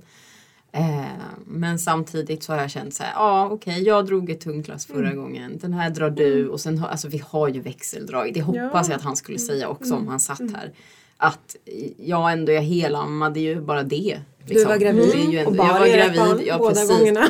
[0.71, 1.05] Eh,
[1.45, 4.85] men samtidigt så har jag känt så här, ja okej jag drog ett tungt lass
[4.85, 8.31] förra gången, den här drar du och sen har, alltså vi har ju växeldrag.
[8.33, 8.93] Det hoppas Ja.
[8.93, 10.71] jag att han skulle säga också om han satt här.
[11.17, 11.55] Att
[11.97, 14.19] jag ändå, jag helammade ju bara det.
[14.45, 14.55] liksom.
[14.55, 16.97] Du var gravid Det är ju ändå, och jag bara var gravid, ja båda precis.
[16.97, 17.25] gångerna.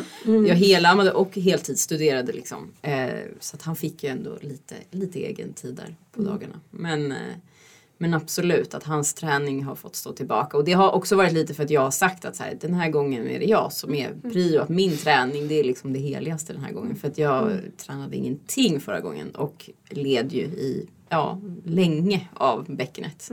[0.48, 2.72] Jag helammade och heltidsstuderade liksom.
[2.82, 3.08] Eh,
[3.40, 6.60] så att han fick ju ändå lite, lite egen tid där på dagarna.
[6.70, 7.18] Men, eh,
[8.02, 10.58] men absolut att hans träning har fått stå tillbaka.
[10.58, 12.74] Och det har också varit lite för att jag har sagt att så här, den
[12.74, 14.62] här gången är det jag som är prio.
[14.62, 16.96] Att min träning det är liksom det heligaste den här gången.
[16.96, 23.30] För att jag tränade ingenting förra gången och led ju i, ja, länge av bäckenet.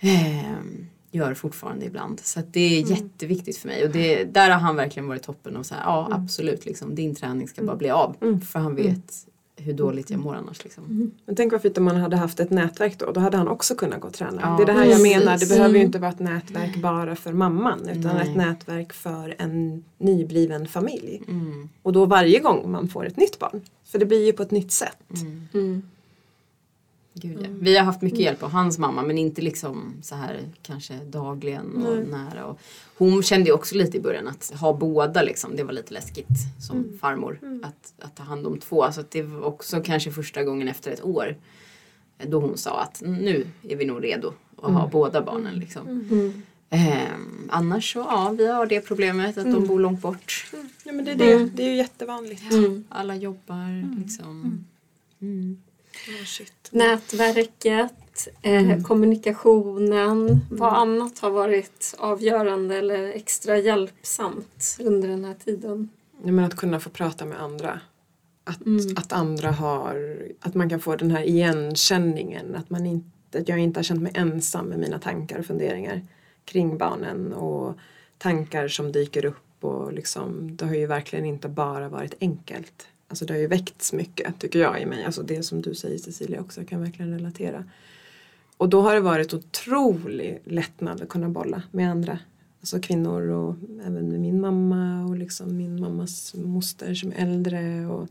[0.00, 2.20] Ehm, gör fortfarande ibland.
[2.20, 3.84] Så att det är jätteviktigt för mig.
[3.84, 7.14] Och det, där har han verkligen varit toppen och så här, ja absolut liksom, din
[7.14, 8.16] träning ska bara bli av.
[8.52, 9.26] För han vet
[9.56, 10.64] hur dåligt jag mår annars.
[10.64, 11.12] Liksom.
[11.26, 13.12] Men tänk vad fint om man hade haft ett nätverk då.
[13.12, 14.40] Då hade han också kunnat gå och träna.
[14.42, 15.16] Ja, det är det här jag precis.
[15.16, 15.38] menar.
[15.38, 17.88] Det behöver ju inte vara ett nätverk bara för mamman.
[17.88, 18.28] Utan Nej.
[18.28, 21.22] ett nätverk för en nybliven familj.
[21.28, 21.68] Mm.
[21.82, 23.60] Och då varje gång man får ett nytt barn.
[23.84, 24.98] För det blir ju på ett nytt sätt.
[25.54, 25.82] Mm.
[27.20, 27.48] Gud, ja.
[27.60, 31.86] Vi har haft mycket hjälp av hans mamma men inte liksom så här kanske dagligen
[31.86, 32.44] och nära.
[32.46, 32.60] Och
[32.98, 36.28] hon kände ju också lite i början att ha båda liksom, det var lite läskigt
[36.60, 37.38] som farmor.
[37.62, 38.92] Att, att ta hand om två.
[38.92, 41.36] Så att det var också kanske första gången efter ett år
[42.26, 45.54] då hon sa att nu är vi nog redo att ha båda barnen.
[45.54, 46.02] Liksom.
[46.70, 50.46] Ehm, annars så ja, vi har det problemet att de bor långt bort.
[50.84, 52.42] Ja men det är det, det är ju jättevanligt.
[52.88, 54.64] Alla jobbar liksom.
[56.08, 56.20] Mm.
[56.20, 56.52] Oh, shit.
[56.70, 65.88] Nätverket, eh, kommunikationen, vad annat har varit avgörande eller extra hjälpsamt under den här tiden?
[66.24, 67.80] Ja, men att kunna få prata med andra.
[68.44, 68.94] Att, Mm.
[68.96, 72.54] att andra har, att man kan få den här igenkänningen.
[72.54, 76.02] Att, man inte, att jag inte har känt mig ensam med mina tankar och funderingar
[76.44, 77.32] kring barnen.
[77.32, 77.74] Och
[78.18, 79.64] tankar som dyker upp.
[79.64, 82.86] Och liksom, det har ju verkligen inte bara varit enkelt.
[83.08, 85.04] Alltså det har ju väckts mycket tycker jag i mig.
[85.04, 87.64] Alltså det som du säger Cecilia också, jag kan verkligen relatera.
[88.56, 92.18] Och då har det varit otrolig lättnad att kunna bolla med andra.
[92.60, 93.54] Alltså kvinnor och
[93.86, 97.86] även med min mamma och liksom min mammas moster som är äldre.
[97.86, 98.08] Och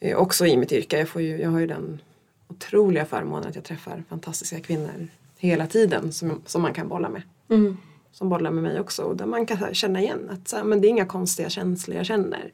[0.00, 2.00] eh, också i mitt yrke, jag, får ju, jag har ju den
[2.48, 7.22] otroliga förmånen att jag träffar fantastiska kvinnor hela tiden som, som man kan bolla med.
[7.48, 7.76] Mm.
[8.12, 10.80] Som bollar med mig också och där man kan känna igen att så här, men
[10.80, 12.52] det är inga konstiga känslor jag känner.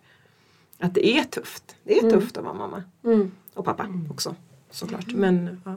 [0.82, 1.76] Att det är tufft.
[1.84, 2.82] Det är tufft att vara mamma.
[3.04, 3.30] Mm.
[3.54, 4.34] Och pappa också
[4.70, 5.06] såklart.
[5.14, 5.76] Men, ja.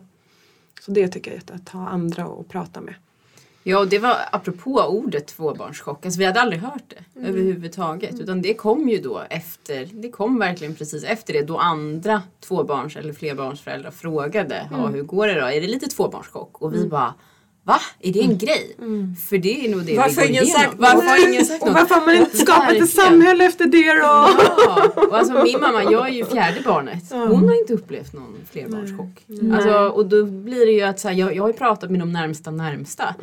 [0.82, 2.95] Så det tycker jag är att ha andra att prata med.
[3.64, 6.06] Ja, och det var apropå ordet tvåbarnschock.
[6.06, 8.20] Alltså, vi hade aldrig hört det överhuvudtaget.
[8.20, 12.95] Utan det kom ju då efter, det kom verkligen precis efter det då andra tvåbarns
[12.95, 15.45] eller flerbarnsföräldrar frågade, ja hur går det då?
[15.45, 16.62] Är det lite tvåbarnschock?
[16.62, 17.14] Och vi bara,
[17.66, 17.80] va?
[17.99, 18.76] Är det en grej?
[19.30, 21.68] För det är nog det Varför vi går ingen sagt Varför har ingen sagt Och
[21.68, 21.78] något?
[21.78, 24.01] varför har man inte skapat ett samhälle efter det då?
[24.66, 27.03] Ja, och alltså min mamma, jag är ju fjärde barnet.
[27.11, 29.26] Hon har inte upplevt någon flerbarnschock.
[29.53, 31.99] Alltså, och då blir det ju att så här, jag, jag har ju pratat med
[31.99, 33.16] de närmsta närmsta.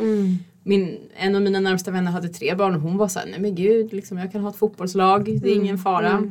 [0.64, 3.54] Min, en av mina närmsta vänner hade tre barn och hon var såhär, nej men
[3.54, 6.22] gud, liksom, jag kan ha ett fotbollslag, det är ingen fara.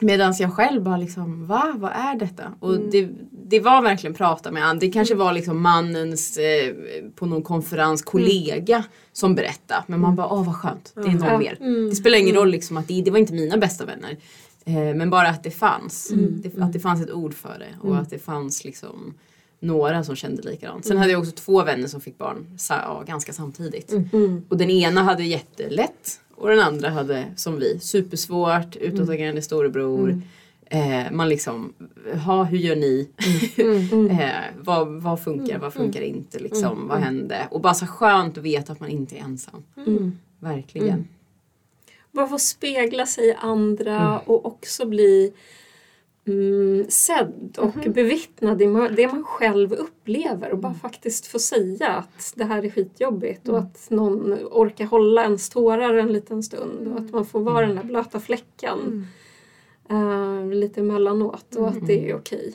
[0.00, 1.74] Medan jag själv bara liksom, va?
[1.76, 2.42] Vad är detta?
[2.60, 3.08] Och det,
[3.46, 4.80] det var verkligen prata med andra.
[4.80, 6.74] Det kanske var liksom mannens, eh,
[7.14, 9.82] på någon konferens, kollega som berättade.
[9.86, 11.38] Men man bara, åh vad skönt, det är någon Ja.
[11.38, 11.88] mer.
[11.90, 14.16] Det spelar ingen roll liksom att det, det var inte mina bästa vänner.
[14.64, 16.12] Eh, men bara att det fanns.
[16.42, 17.88] Det, att det fanns ett ord för det.
[17.88, 19.14] Och att det fanns liksom
[19.60, 20.84] några som kände likadant.
[20.86, 23.94] Sen hade jag också två vänner som fick barn ja, ganska samtidigt.
[24.48, 30.22] Och den ena hade jättelätt och den andra hade som vi supersvårt, utåtagerande storebror.
[30.74, 31.74] Eh, man liksom,
[32.26, 33.08] ha, hur gör ni?
[34.10, 36.88] eh, vad, vad funkar, vad funkar inte liksom?
[36.88, 37.48] Vad hände?
[37.50, 39.62] Och bara så skönt att veta att man inte är ensam.
[40.40, 41.08] Verkligen.
[42.12, 45.32] Bara få spegla sig i andra och också bli
[46.26, 51.88] mm, sedd och bevittnad i ma- det man själv upplever och bara faktiskt få säga
[51.88, 56.88] att det här är skitjobbigt och att någon orkar hålla ens tårar en liten stund
[56.88, 59.06] och att man får vara den där blöta fläcken
[59.90, 62.54] eh, lite emellanåt och att det är okej.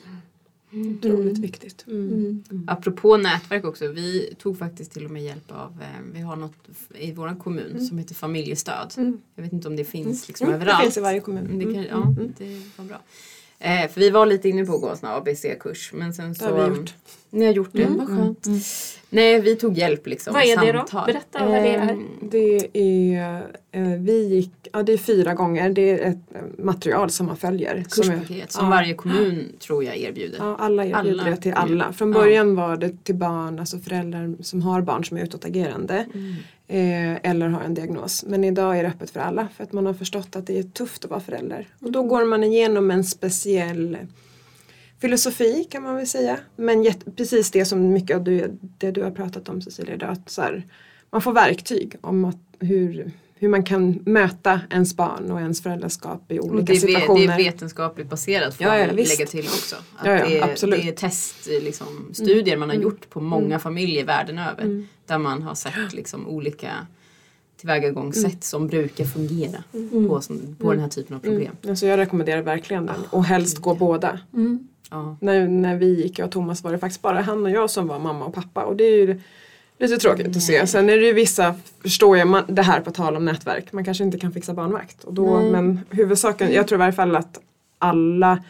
[0.72, 1.84] Otroligt viktigt.
[1.86, 2.44] Mm.
[2.66, 6.54] Apropå nätverk också, vi tog faktiskt till och med hjälp av, eh, vi har något
[6.94, 8.92] i vår kommun som heter familjestöd.
[9.34, 10.82] Jag vet inte om det finns liksom Mm, det överallt.
[10.84, 11.46] finns i varje kommun.
[11.46, 13.00] Mm, Det kan, ja, det var bra.
[13.58, 15.92] Eh, för vi var lite inne på att gå en sån ABC-kurs.
[15.94, 16.44] Men sen så...
[16.44, 16.94] har vi gjort.
[17.30, 18.46] Ni har gjort det, vad skönt.
[19.10, 20.34] Nej, vi tog hjälp liksom.
[20.34, 21.02] Vad är det då?
[21.06, 21.88] Berätta vad det är.
[21.90, 26.64] Ehm, Det är, eh, vi gick, ja det är fyra gånger, det är ett eh,
[26.64, 27.84] material som man följer.
[27.88, 28.70] som är- Kurspaket som ja.
[28.70, 30.38] varje kommun tror jag erbjuder.
[30.38, 31.92] Ja, alla erbjuder Alla det till alla.
[31.92, 32.18] Från Ja.
[32.18, 36.06] början var det till barn, alltså föräldrar som har barn som är utåtagerande.
[36.14, 36.34] Mm.
[36.68, 38.24] Eh, eller har en diagnos.
[38.26, 40.62] Men idag är det öppet för alla för att man har förstått att det är
[40.62, 41.66] tufft att vara förälder.
[41.80, 43.96] Och då går man igenom en speciell
[45.00, 46.38] filosofi kan man väl säga.
[46.56, 50.10] Men jätte, precis det som mycket av du, det du har pratat om Cecilia idag.
[50.10, 50.66] Att så här,
[51.10, 56.32] man får verktyg om att, hur, hur man kan möta ens barn och ens föräldraskap
[56.32, 57.26] i Och olika det, är, situationer.
[57.26, 59.76] det är vetenskapligt baserat får Ja, ja, lägga till också.
[59.96, 60.82] Att Ja, ja, det, är, absolut.
[60.82, 64.86] det är test, liksom, studier man har gjort på många familjer världen över.
[65.06, 66.86] Där man har sett liksom, olika
[67.56, 69.64] tillvägagångssätt som brukar fungera
[70.08, 71.52] på, sån- på den här typen av problem.
[71.62, 71.70] Mm.
[71.70, 74.18] Alltså jag rekommenderar verkligen den och helst gå båda.
[74.90, 75.16] Ja.
[75.20, 77.86] När, när vi gick, jag och Thomas var det faktiskt bara han och jag som
[77.86, 79.20] var mamma och pappa och det är ju
[79.78, 80.66] lite tråkigt att se.
[80.66, 83.84] Sen är det ju vissa, förstår jag, man, det här på tal om nätverk, man
[83.84, 85.04] kanske inte kan fixa barnvakt.
[85.04, 87.40] Och då, men huvudsaken, jag tror i varje fall att
[87.78, 88.42] alla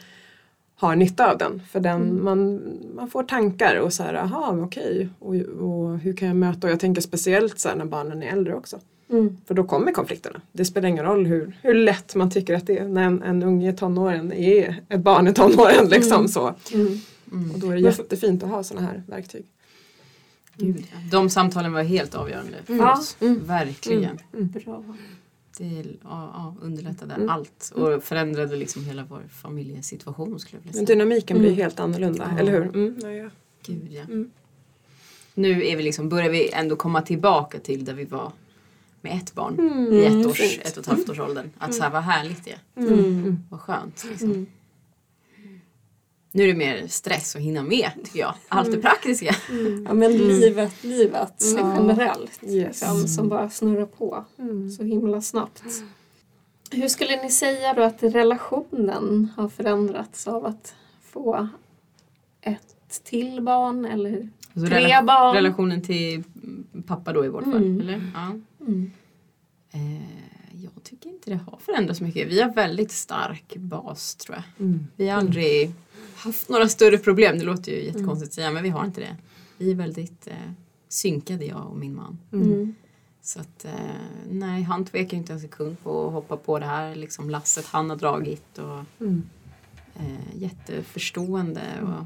[0.76, 1.62] har nytta av den.
[1.70, 2.60] För den, man,
[2.94, 6.72] man får tankar och så här, aha okej, och, och hur kan jag möta, och
[6.72, 8.78] jag tänker speciellt så här när barnen är äldre också.
[9.10, 9.36] Mm.
[9.46, 10.40] För då kommer konflikterna.
[10.52, 13.42] Det spelar ingen roll hur, hur lätt man tycker att det är när en, en
[13.42, 15.88] unge i tonåren är ett barn i tonåren.
[15.88, 16.54] Liksom, så.
[16.74, 17.50] Mm.
[17.54, 19.44] Och då är det jättefint att ha sådana här verktyg.
[20.56, 20.98] Gud, ja.
[21.10, 23.16] De samtalen var helt avgörande för oss.
[23.46, 24.18] Verkligen.
[24.32, 24.84] Bra.
[25.58, 27.28] Det ja, ja, underlättade Mm.
[27.28, 30.96] allt och förändrade liksom hela vår familjesituation skulle jag vilja Men säga.
[30.98, 31.60] dynamiken blir Mm.
[31.62, 32.38] helt annorlunda, Ja.
[32.38, 32.62] eller hur?
[32.62, 33.30] Mm, ja, ja.
[33.66, 34.02] Gud, ja.
[34.02, 34.30] Mm.
[35.34, 38.32] Nu är vi liksom, börjar vi ändå komma tillbaka till där vi var
[39.00, 40.66] med ett barn Mm, i ett, års, fint.
[40.66, 41.50] ett och ett halvt års åldern.
[41.58, 42.58] Att så här, vad härligt det är.
[42.92, 43.38] Mm.
[43.50, 44.04] Vad skönt.
[44.10, 44.30] Liksom.
[44.30, 44.46] Mm.
[46.32, 48.34] Nu är det mer stress att hinna med tycker jag.
[48.48, 48.80] Allt Mm.
[48.80, 49.34] det praktiska.
[49.86, 52.66] Ja men livet, livet generellt Yes.
[52.66, 54.70] liksom, som bara snurrar på Mm.
[54.70, 55.62] så himla snabbt.
[56.72, 61.48] Hur skulle ni säga då att relationen har förändrats av att få
[62.40, 65.34] ett till barn eller Alltså, tre rela- barn?
[65.34, 66.22] Relationen till
[66.86, 67.56] pappa då i vårt fall.
[67.56, 67.80] Mm.
[67.80, 68.10] Eller?
[68.14, 68.32] Ja.
[68.60, 68.90] Mm.
[69.72, 72.28] Eh, jag tycker inte det har förändrats så mycket.
[72.28, 74.66] Vi har väldigt stark bas tror jag.
[74.66, 74.86] Mm.
[74.96, 75.72] Vi har aldrig
[76.16, 77.38] haft några större problem.
[77.38, 79.16] Det låter ju jättekonstigt att säga men vi har inte det.
[79.58, 80.34] Vi är väldigt eh,
[80.88, 82.18] synkade jag och min man.
[82.32, 82.74] Mm.
[83.22, 83.72] Så att eh,
[84.30, 87.90] nej, han tvekar inte en sekund på att hoppa på det här liksom lasset han
[87.90, 89.22] har dragit och Mm.
[89.96, 91.62] eh, jätteförstående.
[91.82, 92.04] Och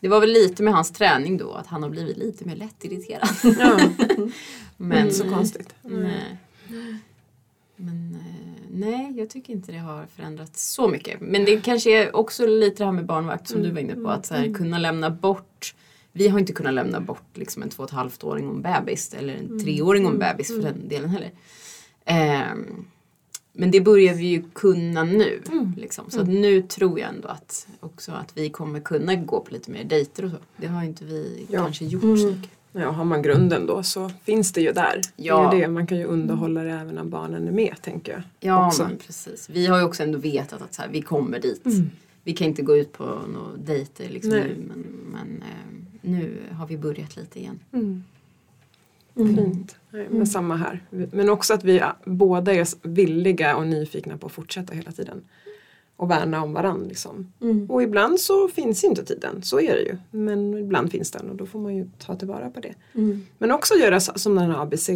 [0.00, 3.28] det var väl lite med hans träning då att han har blivit lite mer lättirriterad.
[3.58, 3.80] Ja,
[4.76, 5.74] Men så konstigt.
[5.82, 6.36] Nej.
[7.76, 11.20] Men eh, nej, jag tycker inte det har förändrats så mycket.
[11.20, 14.08] Men det kanske är också lite det här med barnvakt som du var inne på.
[14.08, 15.74] Att så här, kunna lämna bort
[16.12, 18.62] vi har inte kunnat lämna bort liksom en två och ett halvt åring och en
[18.62, 21.30] bebis eller en treåring och en bebis för den delen heller.
[22.04, 22.84] Ehm,
[23.52, 25.42] men det börjar vi ju kunna nu.
[25.76, 26.10] Liksom.
[26.10, 29.70] Så att nu tror jag ändå att också att vi kommer kunna gå på lite
[29.70, 30.36] mer dejter och så.
[30.56, 31.62] Det har ju inte vi Ja.
[31.64, 32.16] kanske gjort Mm.
[32.16, 32.50] så mycket.
[32.72, 35.00] Ja, har man grunden då så finns det ju där.
[35.16, 35.50] Ja.
[35.50, 35.68] Det är det.
[35.68, 38.22] Man kan ju underhålla det även när barnen är med tänker jag.
[38.40, 38.82] Ja, också.
[38.82, 39.50] men precis.
[39.50, 41.66] Vi har ju också ändå vetat att så här, vi kommer dit.
[41.66, 41.90] Mm.
[42.24, 44.44] Vi kan inte gå ut på några dejter liksom Nej.
[44.48, 47.58] nu men, men eh, nu har vi börjat lite igen.
[49.16, 49.38] Mm.
[49.38, 49.44] Mm.
[49.44, 49.76] Fint.
[49.90, 50.84] Nej, men samma här.
[50.90, 55.22] Men också att vi båda är villiga och nyfikna på att fortsätta hela tiden.
[55.96, 57.32] Och värna om varandra liksom.
[57.40, 57.70] Mm.
[57.70, 59.96] Och ibland så finns inte tiden, så är det ju.
[60.10, 62.74] Men ibland finns den och då får man ju ta tillvara på det.
[62.94, 63.26] Mm.
[63.38, 64.90] Men också göra som den här ABC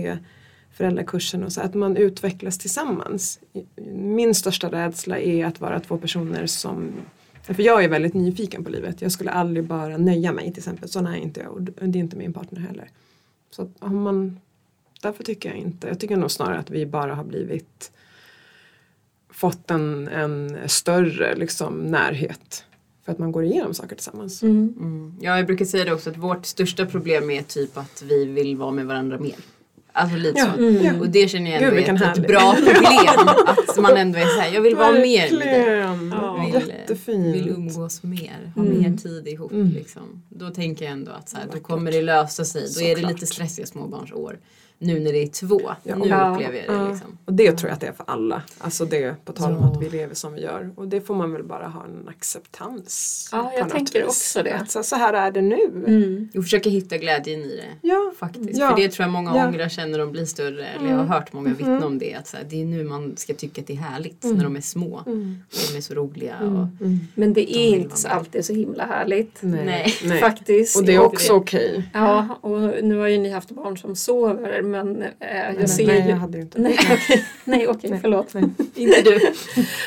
[0.74, 3.40] föräldrakursen och så att man utvecklas tillsammans.
[3.94, 6.92] Min största rädsla är att vara två personer som
[7.42, 9.02] för jag är väldigt nyfiken på livet.
[9.02, 10.88] Jag skulle aldrig bara nöja mig till exempel.
[10.88, 12.90] Sån är inte jag och det är inte min partner heller.
[13.54, 14.40] Så att man,
[15.02, 17.92] därför tycker jag inte, jag tycker nog snarare att vi bara har blivit
[19.30, 22.64] fått en, en större liksom, närhet.
[23.04, 24.42] För att man går igenom saker tillsammans.
[24.42, 24.74] Mm.
[24.78, 25.14] Mm.
[25.20, 28.56] Ja, jag brukar säga det också att vårt största problem är typ att vi vill
[28.56, 29.36] vara med varandra mer.
[29.96, 30.60] Alltså lite Ja, så.
[30.62, 31.00] Mm.
[31.00, 32.28] Och det känner jag Gud, ändå vilken är ett, härlig.
[32.28, 33.28] bra problem.
[33.68, 35.78] att man ändå är såhär, jag vill vara mer med dig.
[36.12, 36.44] Ja.
[36.52, 37.36] Vill, Jättefint.
[37.36, 38.78] vill umgås mer, ha Mm.
[38.78, 39.52] mer tid ihop.
[39.52, 39.68] Mm.
[39.72, 40.22] Liksom.
[40.28, 42.62] Då tänker jag ändå att så här, då kommer det lösa sig.
[42.74, 43.12] Då är det Såklart.
[43.12, 44.38] lite stressiga småbarnsår.
[44.84, 45.60] Nu när det är två.
[45.82, 45.96] Ja.
[45.96, 46.32] Nu Ja.
[46.34, 46.88] upplever jag det Ja.
[46.88, 47.18] liksom.
[47.24, 48.42] Och det tror jag att det är för alla.
[48.58, 49.72] Alltså det på tal om Ja.
[49.72, 50.70] att vi lever som vi gör.
[50.76, 53.28] Och det får man väl bara ha en acceptans.
[53.32, 54.08] Ja, jag tänker vis.
[54.08, 54.52] också det.
[54.54, 55.84] Att så, så här är det nu.
[55.86, 56.28] Mm.
[56.36, 57.88] Och försöka hitta glädjen i det.
[57.88, 58.12] Ja.
[58.18, 58.58] Faktiskt.
[58.60, 58.68] Ja.
[58.70, 59.46] För det tror jag många Ja.
[59.48, 60.66] ångrar sen när de blir större.
[60.66, 62.14] Eller jag har hört många vittna om det.
[62.14, 64.22] Att så här, det är nu man ska tycka att det är härligt.
[64.24, 65.02] När de är små.
[65.06, 65.36] Mm.
[65.72, 66.34] De är så roliga.
[66.36, 66.56] Mm.
[66.56, 66.98] Och, Mm.
[67.14, 69.38] Men det De är inte alltid så himla härligt.
[69.40, 69.94] Nej.
[70.04, 70.20] Nej.
[70.20, 70.76] Faktiskt.
[70.76, 71.90] Och det är Och också okej.
[71.94, 75.08] Ja, och nu har ju ni haft barn som sover men eh,
[75.46, 76.08] jag Men- ser Nej, ju...
[76.10, 76.58] jag hade ju inte.
[76.60, 77.98] Nej, okej, nej, okej, Nej.
[78.02, 78.34] förlåt.
[78.34, 78.44] Nej.
[78.74, 79.18] Inte du.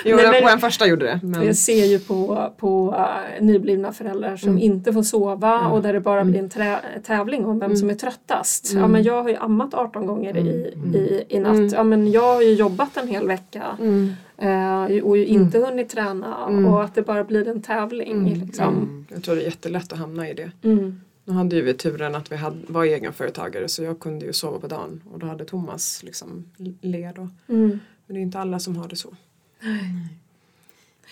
[0.05, 1.19] Jo, Nej, men- på en första gjorde det.
[1.23, 1.45] Men...
[1.45, 2.95] Jag ser ju på, på
[3.39, 4.61] uh, nyblivna föräldrar som Mm.
[4.63, 5.71] inte får sova Mm.
[5.71, 6.31] och där det bara Mm.
[6.31, 7.77] blir en trä- tävling om vem Mm.
[7.77, 8.71] som är tröttast.
[8.71, 8.81] Mm.
[8.81, 10.95] Ja, men jag har ju ammat 18 gånger i, Mm.
[10.95, 11.53] i, i natt.
[11.55, 11.67] Mm.
[11.73, 14.13] Ja, men jag har ju jobbat en hel vecka Mm.
[14.37, 16.65] eh, och inte hunnit träna Mm.
[16.65, 18.11] och att det bara blir en tävling.
[18.11, 18.25] Mm.
[18.45, 18.67] Liksom.
[18.75, 19.05] Mm.
[19.13, 20.51] Jag tror det är jättelätt att hamna i det.
[20.63, 21.01] Mm.
[21.29, 24.59] Nu hade ju vi turen att vi hade, var egenföretagare så jag kunde ju sova
[24.59, 26.45] på dagen och då hade Thomas liksom
[26.81, 27.17] led.
[27.19, 27.79] Och, Mm.
[28.05, 29.13] men det är inte alla som har det så.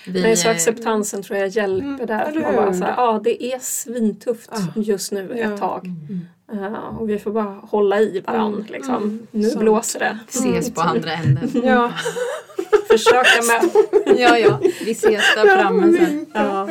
[0.07, 2.39] Vi, Nej, så acceptansen tror jag hjälper Mm, där.
[2.41, 4.61] Man bara så här, ja, det är svintufft Ah.
[4.75, 5.53] just nu Ja.
[5.53, 5.85] ett tag.
[5.85, 6.63] Mm.
[6.73, 8.59] Eh, och vi får bara hålla i varandra.
[8.59, 8.71] Mm.
[8.73, 8.95] Liksom.
[8.95, 9.27] Mm.
[9.31, 9.59] Nu Sant.
[9.59, 10.17] blåser det.
[10.27, 11.51] ses på andra änden.
[11.63, 11.93] Ja,
[12.87, 13.69] Försöka med.
[14.19, 14.59] ja, ja.
[14.85, 16.25] Vi ses där framme sen.
[16.33, 16.67] Ja.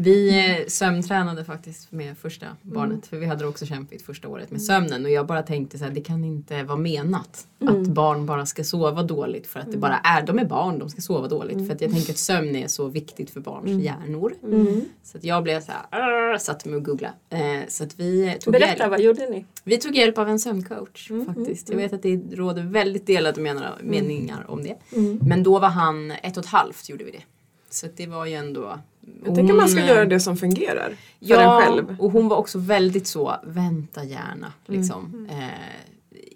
[0.00, 4.50] Vi eh, sömntränade faktiskt med första barnet för vi hade det också kämpigt första året
[4.50, 7.94] med sömnen och jag bara tänkte så här, det kan inte vara menat att Mm.
[7.94, 11.00] barn bara ska sova dåligt för att det bara är, de är barn, de ska
[11.00, 14.34] sova dåligt för att jag tänker att sömn är så viktigt för barns hjärnor.
[14.42, 14.80] Mm.
[15.02, 17.14] Så att jag blev så här, "Arr", satte mig och googlade.
[17.30, 18.90] Eh, så att vi tog Berätta, hjälp.
[18.90, 19.44] vad gjorde ni?
[19.64, 21.68] Vi tog hjälp av en sömncoach Mm, faktiskt.
[21.70, 24.76] mm, Jag vet att det råder väldigt delade menar, meningar om det.
[24.96, 25.18] Mm.
[25.22, 27.22] Men då var han ett och ett halvt gjorde vi det.
[27.70, 28.78] Så att det var ju ändå
[29.24, 31.96] Jag tänker man ska göra eh, det som fungerar för Ja, en själv.
[32.00, 34.52] och hon var också väldigt så, vänta gärna.
[34.66, 35.28] Liksom.
[35.30, 35.48] Eh,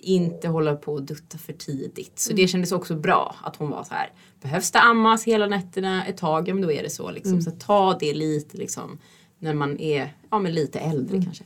[0.03, 2.19] inte hålla på och dutta för tidigt.
[2.19, 4.13] Så det kändes också bra att hon var så här.
[4.43, 7.11] Behövs det ammas hela nätterna ett tag, ja men då är det så.
[7.11, 7.43] Liksom.
[7.43, 8.99] Så ta det lite liksom,
[9.39, 11.45] när man är ja, men lite äldre kanske.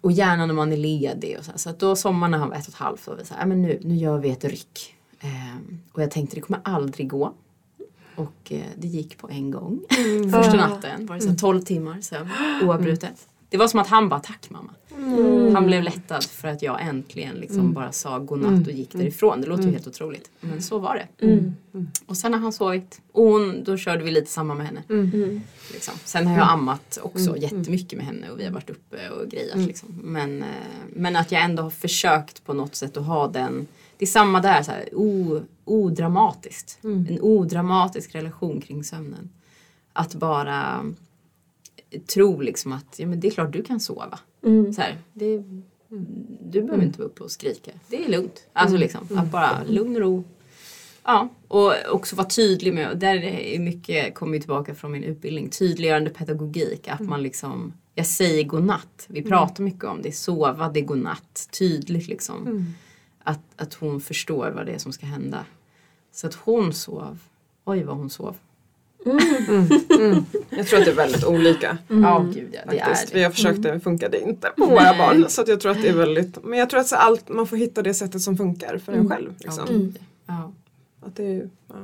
[0.00, 1.36] Och gärna när man är ledig.
[1.38, 1.58] Och så, här.
[1.58, 3.46] så att då sommaren när han var ett och ett halvt var vi så här,
[3.46, 4.94] men nu, nu gör vi ett ryck.
[5.20, 7.34] Eh, och jag tänkte det kommer aldrig gå.
[8.16, 9.80] Och eh, det gick på en gång.
[10.32, 12.30] Första natten var det så här 12 timmar sömn
[12.62, 13.28] oavbrutet.
[13.48, 14.72] Det var som att han bara tack mamma.
[15.54, 19.40] Han blev lättad för att jag äntligen liksom bara sa godnatt och gick därifrån.
[19.40, 20.30] Det låter ju helt otroligt.
[20.40, 21.26] Men så var det.
[21.26, 21.54] Mm.
[22.06, 23.00] Och sen har han sovit.
[23.12, 24.82] Och hon, då körde vi lite samma med henne.
[24.88, 25.40] Mm.
[25.72, 25.94] Liksom.
[26.04, 29.58] Sen har jag ammat också jättemycket med henne och vi har varit uppe och grejat.
[29.58, 29.88] Liksom.
[30.02, 30.48] Men, eh,
[30.88, 33.66] men att jag ändå har försökt på något sätt att ha den
[34.02, 36.78] det är samma där, så här, o, odramatiskt.
[37.08, 39.30] En odramatisk relation kring sömnen.
[39.92, 40.84] Att bara
[42.14, 44.18] tro liksom att ja, men det är klart du kan sova.
[44.44, 44.72] Mm.
[44.72, 45.42] Så här, det,
[46.40, 47.70] du behöver inte vara uppe och skrika.
[47.88, 48.48] Det är lugnt.
[48.52, 50.24] Alltså liksom, att bara lugn och ro.
[51.04, 55.04] Ja, och också vara tydlig med, och där är mycket, kommer ju tillbaka från min
[55.04, 56.88] utbildning, tydliggörande pedagogik.
[56.88, 59.06] Att man liksom, jag säger godnatt.
[59.08, 61.48] Vi pratar mycket om det, sova, det är godnatt.
[61.58, 62.74] Tydligt liksom.
[63.24, 65.44] Att, att hon förstår vad det är som ska hända.
[66.12, 67.18] Så att hon sov,
[67.64, 68.36] oj vad hon sov.
[70.50, 71.78] Jag tror att det är väldigt olika.
[71.88, 73.10] Ja gud ja, det Faktiskt.
[73.10, 73.24] är Vi det.
[73.24, 74.98] har försökt, det funkade inte på våra Nej.
[74.98, 75.24] barn.
[75.28, 77.46] Så att jag tror att det är väldigt, men jag tror att så allt, man
[77.46, 79.32] får hitta det sättet som funkar för en själv.
[79.38, 79.64] Liksom.
[79.68, 80.52] Ja, gud, ja.
[81.06, 81.74] Att det, är- ja.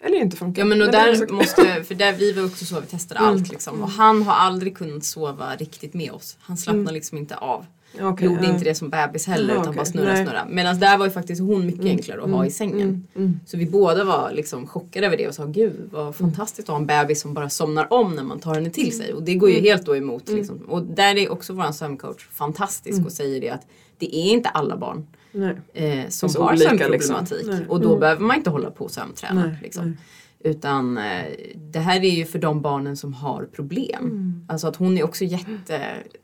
[0.00, 0.62] Eller inte funkar.
[0.62, 1.36] Ja men och är där också- Mm.
[1.36, 3.82] måste, för där vi var också så, vi testade allt liksom.
[3.82, 6.36] Och han har aldrig kunnat sova riktigt med oss.
[6.40, 7.66] Han slappnar liksom inte av.
[8.00, 8.52] Okej, Gjorde ja.
[8.52, 9.76] inte det som bebis heller Jaha, utan okej.
[9.76, 10.14] bara snurra Nej.
[10.14, 10.26] Mm.
[10.26, 10.46] snurra.
[10.48, 13.06] Medan där var ju faktiskt hon mycket enklare att ha i sängen.
[13.46, 15.88] Så vi båda var liksom chockade över det och sa gud Mm.
[15.92, 18.96] vad fantastiskt att ha en bebis som bara somnar om när man tar henne till
[18.96, 19.12] sig.
[19.14, 19.64] Och det går ju Mm.
[19.64, 20.28] helt då emot.
[20.28, 20.56] Liksom.
[20.68, 23.06] Och där är också våran sömncoach fantastisk Mm.
[23.06, 23.66] och säger det att
[23.98, 25.56] det är inte alla barn Nej.
[25.74, 27.38] eh, som Så har olika, sömnproblematik.
[27.46, 27.64] liksom.
[27.68, 29.44] Och då behöver man inte hålla på och sömnträna.
[29.46, 29.84] Nej, Liksom.
[29.84, 29.96] nej.
[30.44, 31.24] Utan eh,
[31.56, 34.04] det här är ju för de barnen som har problem.
[34.04, 34.46] Mm.
[34.48, 35.76] Alltså att hon är också jätte,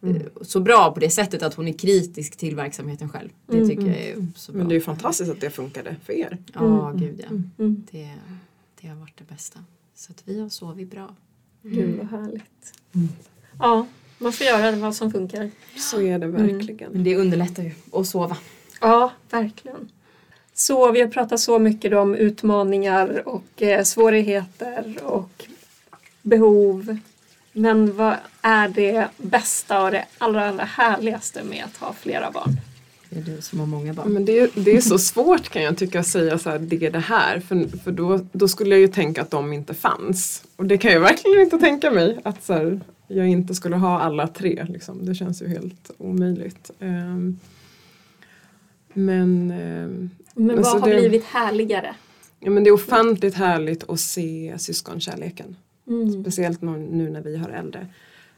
[0.02, 3.28] eh, så bra på det sättet att hon är kritisk till verksamheten själv.
[3.46, 4.56] Det tycker jag är så bra.
[4.56, 4.58] Mm.
[4.58, 6.38] Men det är ju fantastiskt att det funkade för er.
[6.54, 7.36] Ja, gud ja.
[7.64, 7.86] Mm.
[7.90, 8.10] Det,
[8.80, 9.60] det har varit det bästa.
[9.94, 11.14] Så att vi har sovit bra.
[11.62, 12.72] Gud vad härligt.
[13.58, 13.86] Ja,
[14.18, 15.50] man får göra vad som funkar.
[15.76, 16.92] Så är det verkligen.
[16.92, 18.36] Men det underlättar ju att sova.
[18.80, 19.88] Ja, verkligen.
[20.58, 25.44] Så vi har pratat så mycket om utmaningar och eh, svårigheter och
[26.22, 26.98] behov.
[27.52, 32.56] Men vad är det bästa och det allra, allra härligaste med att ha flera barn?
[33.10, 34.12] Det är du som har många barn.
[34.12, 36.86] Men det är, det är så svårt kan jag tycka att säga så här, det
[36.86, 37.40] är det här.
[37.40, 40.44] För, för då, då skulle jag ju tänka att de inte fanns.
[40.56, 42.18] Och det kan jag verkligen inte tänka mig.
[42.22, 44.66] Att så här, jag inte skulle ha alla tre.
[44.68, 45.06] Liksom.
[45.06, 46.70] Det känns ju helt omöjligt.
[46.80, 47.38] Ehm,
[48.96, 51.94] men, ehm, Men Alltså vad har det- blivit härligare?
[52.40, 55.56] ja, men det är ofantligt härligt att se syskonkärleken.
[55.88, 56.22] Mm.
[56.22, 57.86] Speciellt nu när vi har äldre.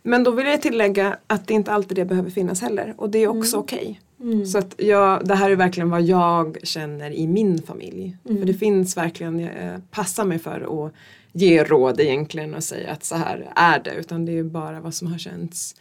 [0.03, 2.95] Men då vill jag tillägga att det inte alltid det behöver finnas heller.
[2.97, 4.01] Och det är också okej.
[4.21, 4.47] Mm.
[4.47, 8.17] Så att jag, det här är verkligen vad jag känner i min familj.
[8.29, 8.39] Mm.
[8.39, 10.93] För det finns verkligen, jag eh, passar mig för att
[11.33, 13.95] ge råd egentligen och säga att så här är det.
[13.95, 15.75] Utan det är bara vad som har känts.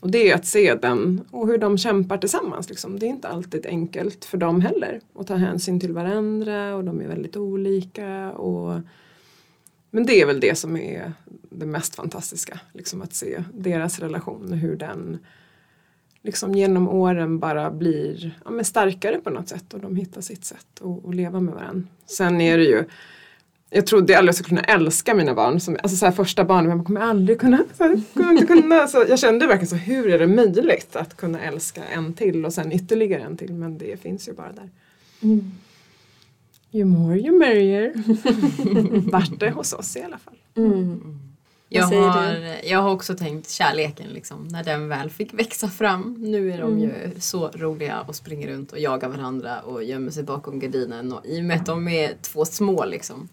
[0.00, 2.68] Och det är att se den och hur de kämpar tillsammans.
[2.68, 2.98] Liksom.
[2.98, 5.00] Det är inte alltid enkelt för dem heller.
[5.14, 8.30] Att ta hänsyn till varandra och de är väldigt olika.
[8.32, 8.80] Och,
[9.90, 11.12] men det är väl det som är
[11.50, 12.60] det mest fantastiska.
[12.72, 15.18] Liksom att se deras relation, hur den
[16.22, 20.44] liksom genom åren bara blir ja, men starkare på något sätt och de hittar sitt
[20.44, 21.88] sätt att, att leva med varandra.
[22.06, 22.84] Sen är det ju
[23.70, 25.60] jag trodde aldrig jag skulle kunna älska mina barn.
[25.60, 27.64] Som, alltså så här, första barnen, men jag kommer aldrig kunna.
[27.76, 28.86] Så här, kommer inte kunna.
[28.86, 32.52] Så jag kände verkligen så, hur är det möjligt att kunna älska en till och
[32.52, 33.54] sen ytterligare en till.
[33.54, 34.70] Men det finns ju bara där.
[35.22, 35.52] Mm.
[36.70, 37.92] Ju more ju merrier.
[39.10, 40.36] Vart det hos oss i alla fall.
[40.56, 41.20] Mm.
[41.72, 46.16] Jag säger har, jag har också tänkt kärleken liksom, när den väl fick växa fram.
[46.18, 50.22] Nu är de ju så roliga och springer runt och jagar varandra och gömmer sig
[50.22, 51.12] bakom gardinen.
[51.12, 53.28] Och I och med att de är två små liksom,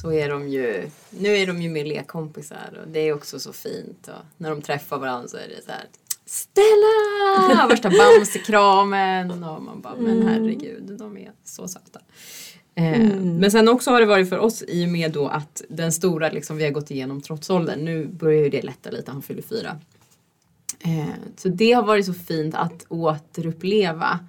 [0.00, 3.52] så är de ju, nu är de ju mer lekkompisar och det är också så
[3.52, 4.08] fint.
[4.08, 5.86] Och när de träffar varandra så är det så här
[6.26, 7.66] Stella!
[7.68, 12.00] Värsta Bamse-kramen och man bara, men herregud, de är så söta.
[12.74, 15.92] Eh, Men sen också har det varit för oss i och med då att den
[15.92, 19.22] stora liksom vi har gått igenom trots åldern, nu börjar ju det lätta lite, han
[19.22, 19.78] fyller fyra.
[20.80, 24.20] Eh, så det har varit så fint att återuppleva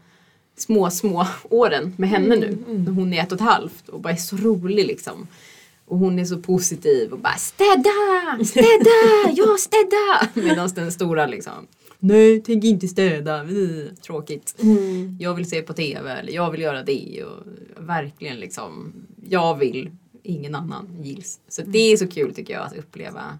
[0.56, 2.58] små, små åren med henne nu.
[2.68, 5.28] När hon är ett och ett halvt och bara är så rolig liksom.
[5.86, 7.89] Och hon är så positiv och bara städa,
[8.45, 10.45] städa, ja städa.
[10.47, 11.68] Medan den stora liksom
[11.99, 13.45] Nej, tänk inte städa,
[14.06, 14.56] tråkigt.
[14.64, 15.18] Mm.
[15.20, 17.43] Jag vill se på TV eller jag vill göra det och
[17.78, 18.93] verkligen liksom
[19.30, 19.91] jag vill,
[20.24, 21.39] ingen annan gills.
[21.47, 23.39] Så det är så kul tycker jag att uppleva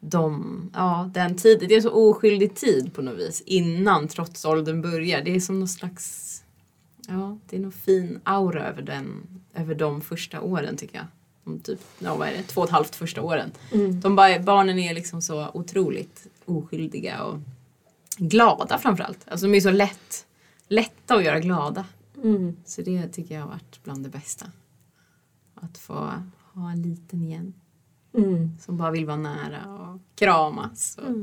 [0.00, 1.68] de, ja, den tiden.
[1.68, 5.22] Det är så oskyldig tid på något vis innan trotsåldern börjar.
[5.22, 6.39] Det är som någon slags,
[7.10, 11.06] ja, det är någon fin aura över, den, över de första åren tycker jag.
[11.44, 13.50] De typ, ja, vad är det, två och ett halvt första åren.
[13.72, 14.00] Mm.
[14.00, 17.38] De bara, barnen är liksom så otroligt oskyldiga och
[18.16, 19.28] glada framförallt.
[19.28, 20.26] Alltså de är så lätt,
[20.68, 21.84] lätta att göra glada.
[22.22, 22.56] Mm.
[22.64, 24.46] Så det tycker jag har varit bland det bästa.
[25.54, 25.94] Att få
[26.52, 27.54] ha en liten igen
[28.14, 28.50] Mm.
[28.60, 30.98] som bara vill vara nära och kramas.
[30.98, 31.14] Och,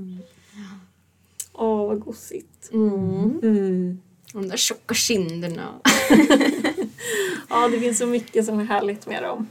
[1.53, 2.69] Åh, vad gosigt.
[2.73, 4.01] mm.
[4.33, 4.35] Mm.
[4.35, 5.73] och de där tjocka kinderna.
[7.49, 9.47] Ja, det finns så mycket som är härligt med dem.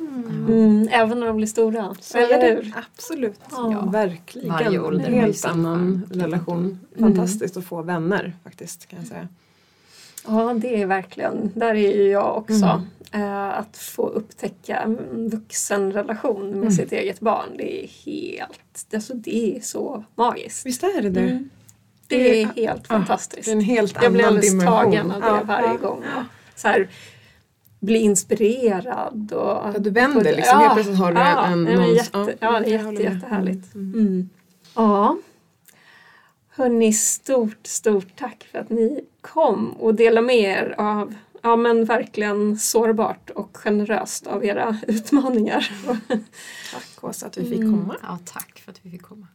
[0.49, 0.89] Mm.
[0.91, 1.97] Även när de blir stora.
[2.01, 2.73] Så är Eller hur?
[2.77, 3.41] Absolut.
[3.51, 3.89] Ja.
[3.93, 4.49] Verkligen.
[4.49, 6.81] Varje ålder en helt annan relation.
[6.99, 9.29] Fantastiskt att få vänner faktiskt kan jag säga.
[10.27, 12.81] Ja, det är verkligen, där är ju jag också.
[13.13, 13.29] Mm.
[13.29, 16.71] Eh, att få upptäcka en vuxenrelation med Mm.
[16.71, 20.67] sitt eget barn, det är helt, alltså det är så magiskt.
[20.67, 21.45] Visst är det det?
[22.11, 22.25] Mm.
[22.25, 23.45] Det är Det helt ja, fantastiskt.
[23.45, 24.73] Det är en helt Jag blir alldeles dimension.
[24.75, 25.89] tagen av det Ja, varje ja.
[25.89, 26.05] gång.
[26.55, 26.89] Så här,
[27.81, 29.33] bli inspirerad.
[29.33, 30.59] Och, Ja, du vänder liksom.
[30.59, 33.01] Helt plötsligt har du ja, en- nej, någons- jätte, ja, ja, det är jätte, med.
[33.01, 33.75] jättehärligt.
[33.75, 33.95] Mm.
[34.01, 34.29] Mm.
[34.75, 35.17] Ja.
[36.49, 41.85] Hörni, stort, stort tack för att ni kom och delade med er av Ja men
[41.85, 45.71] verkligen sårbart och generöst av era utmaningar.
[46.73, 47.73] Tack Åsa att vi fick Mm.
[47.81, 47.97] komma.
[48.03, 49.27] Ja, tack för att vi fick komma.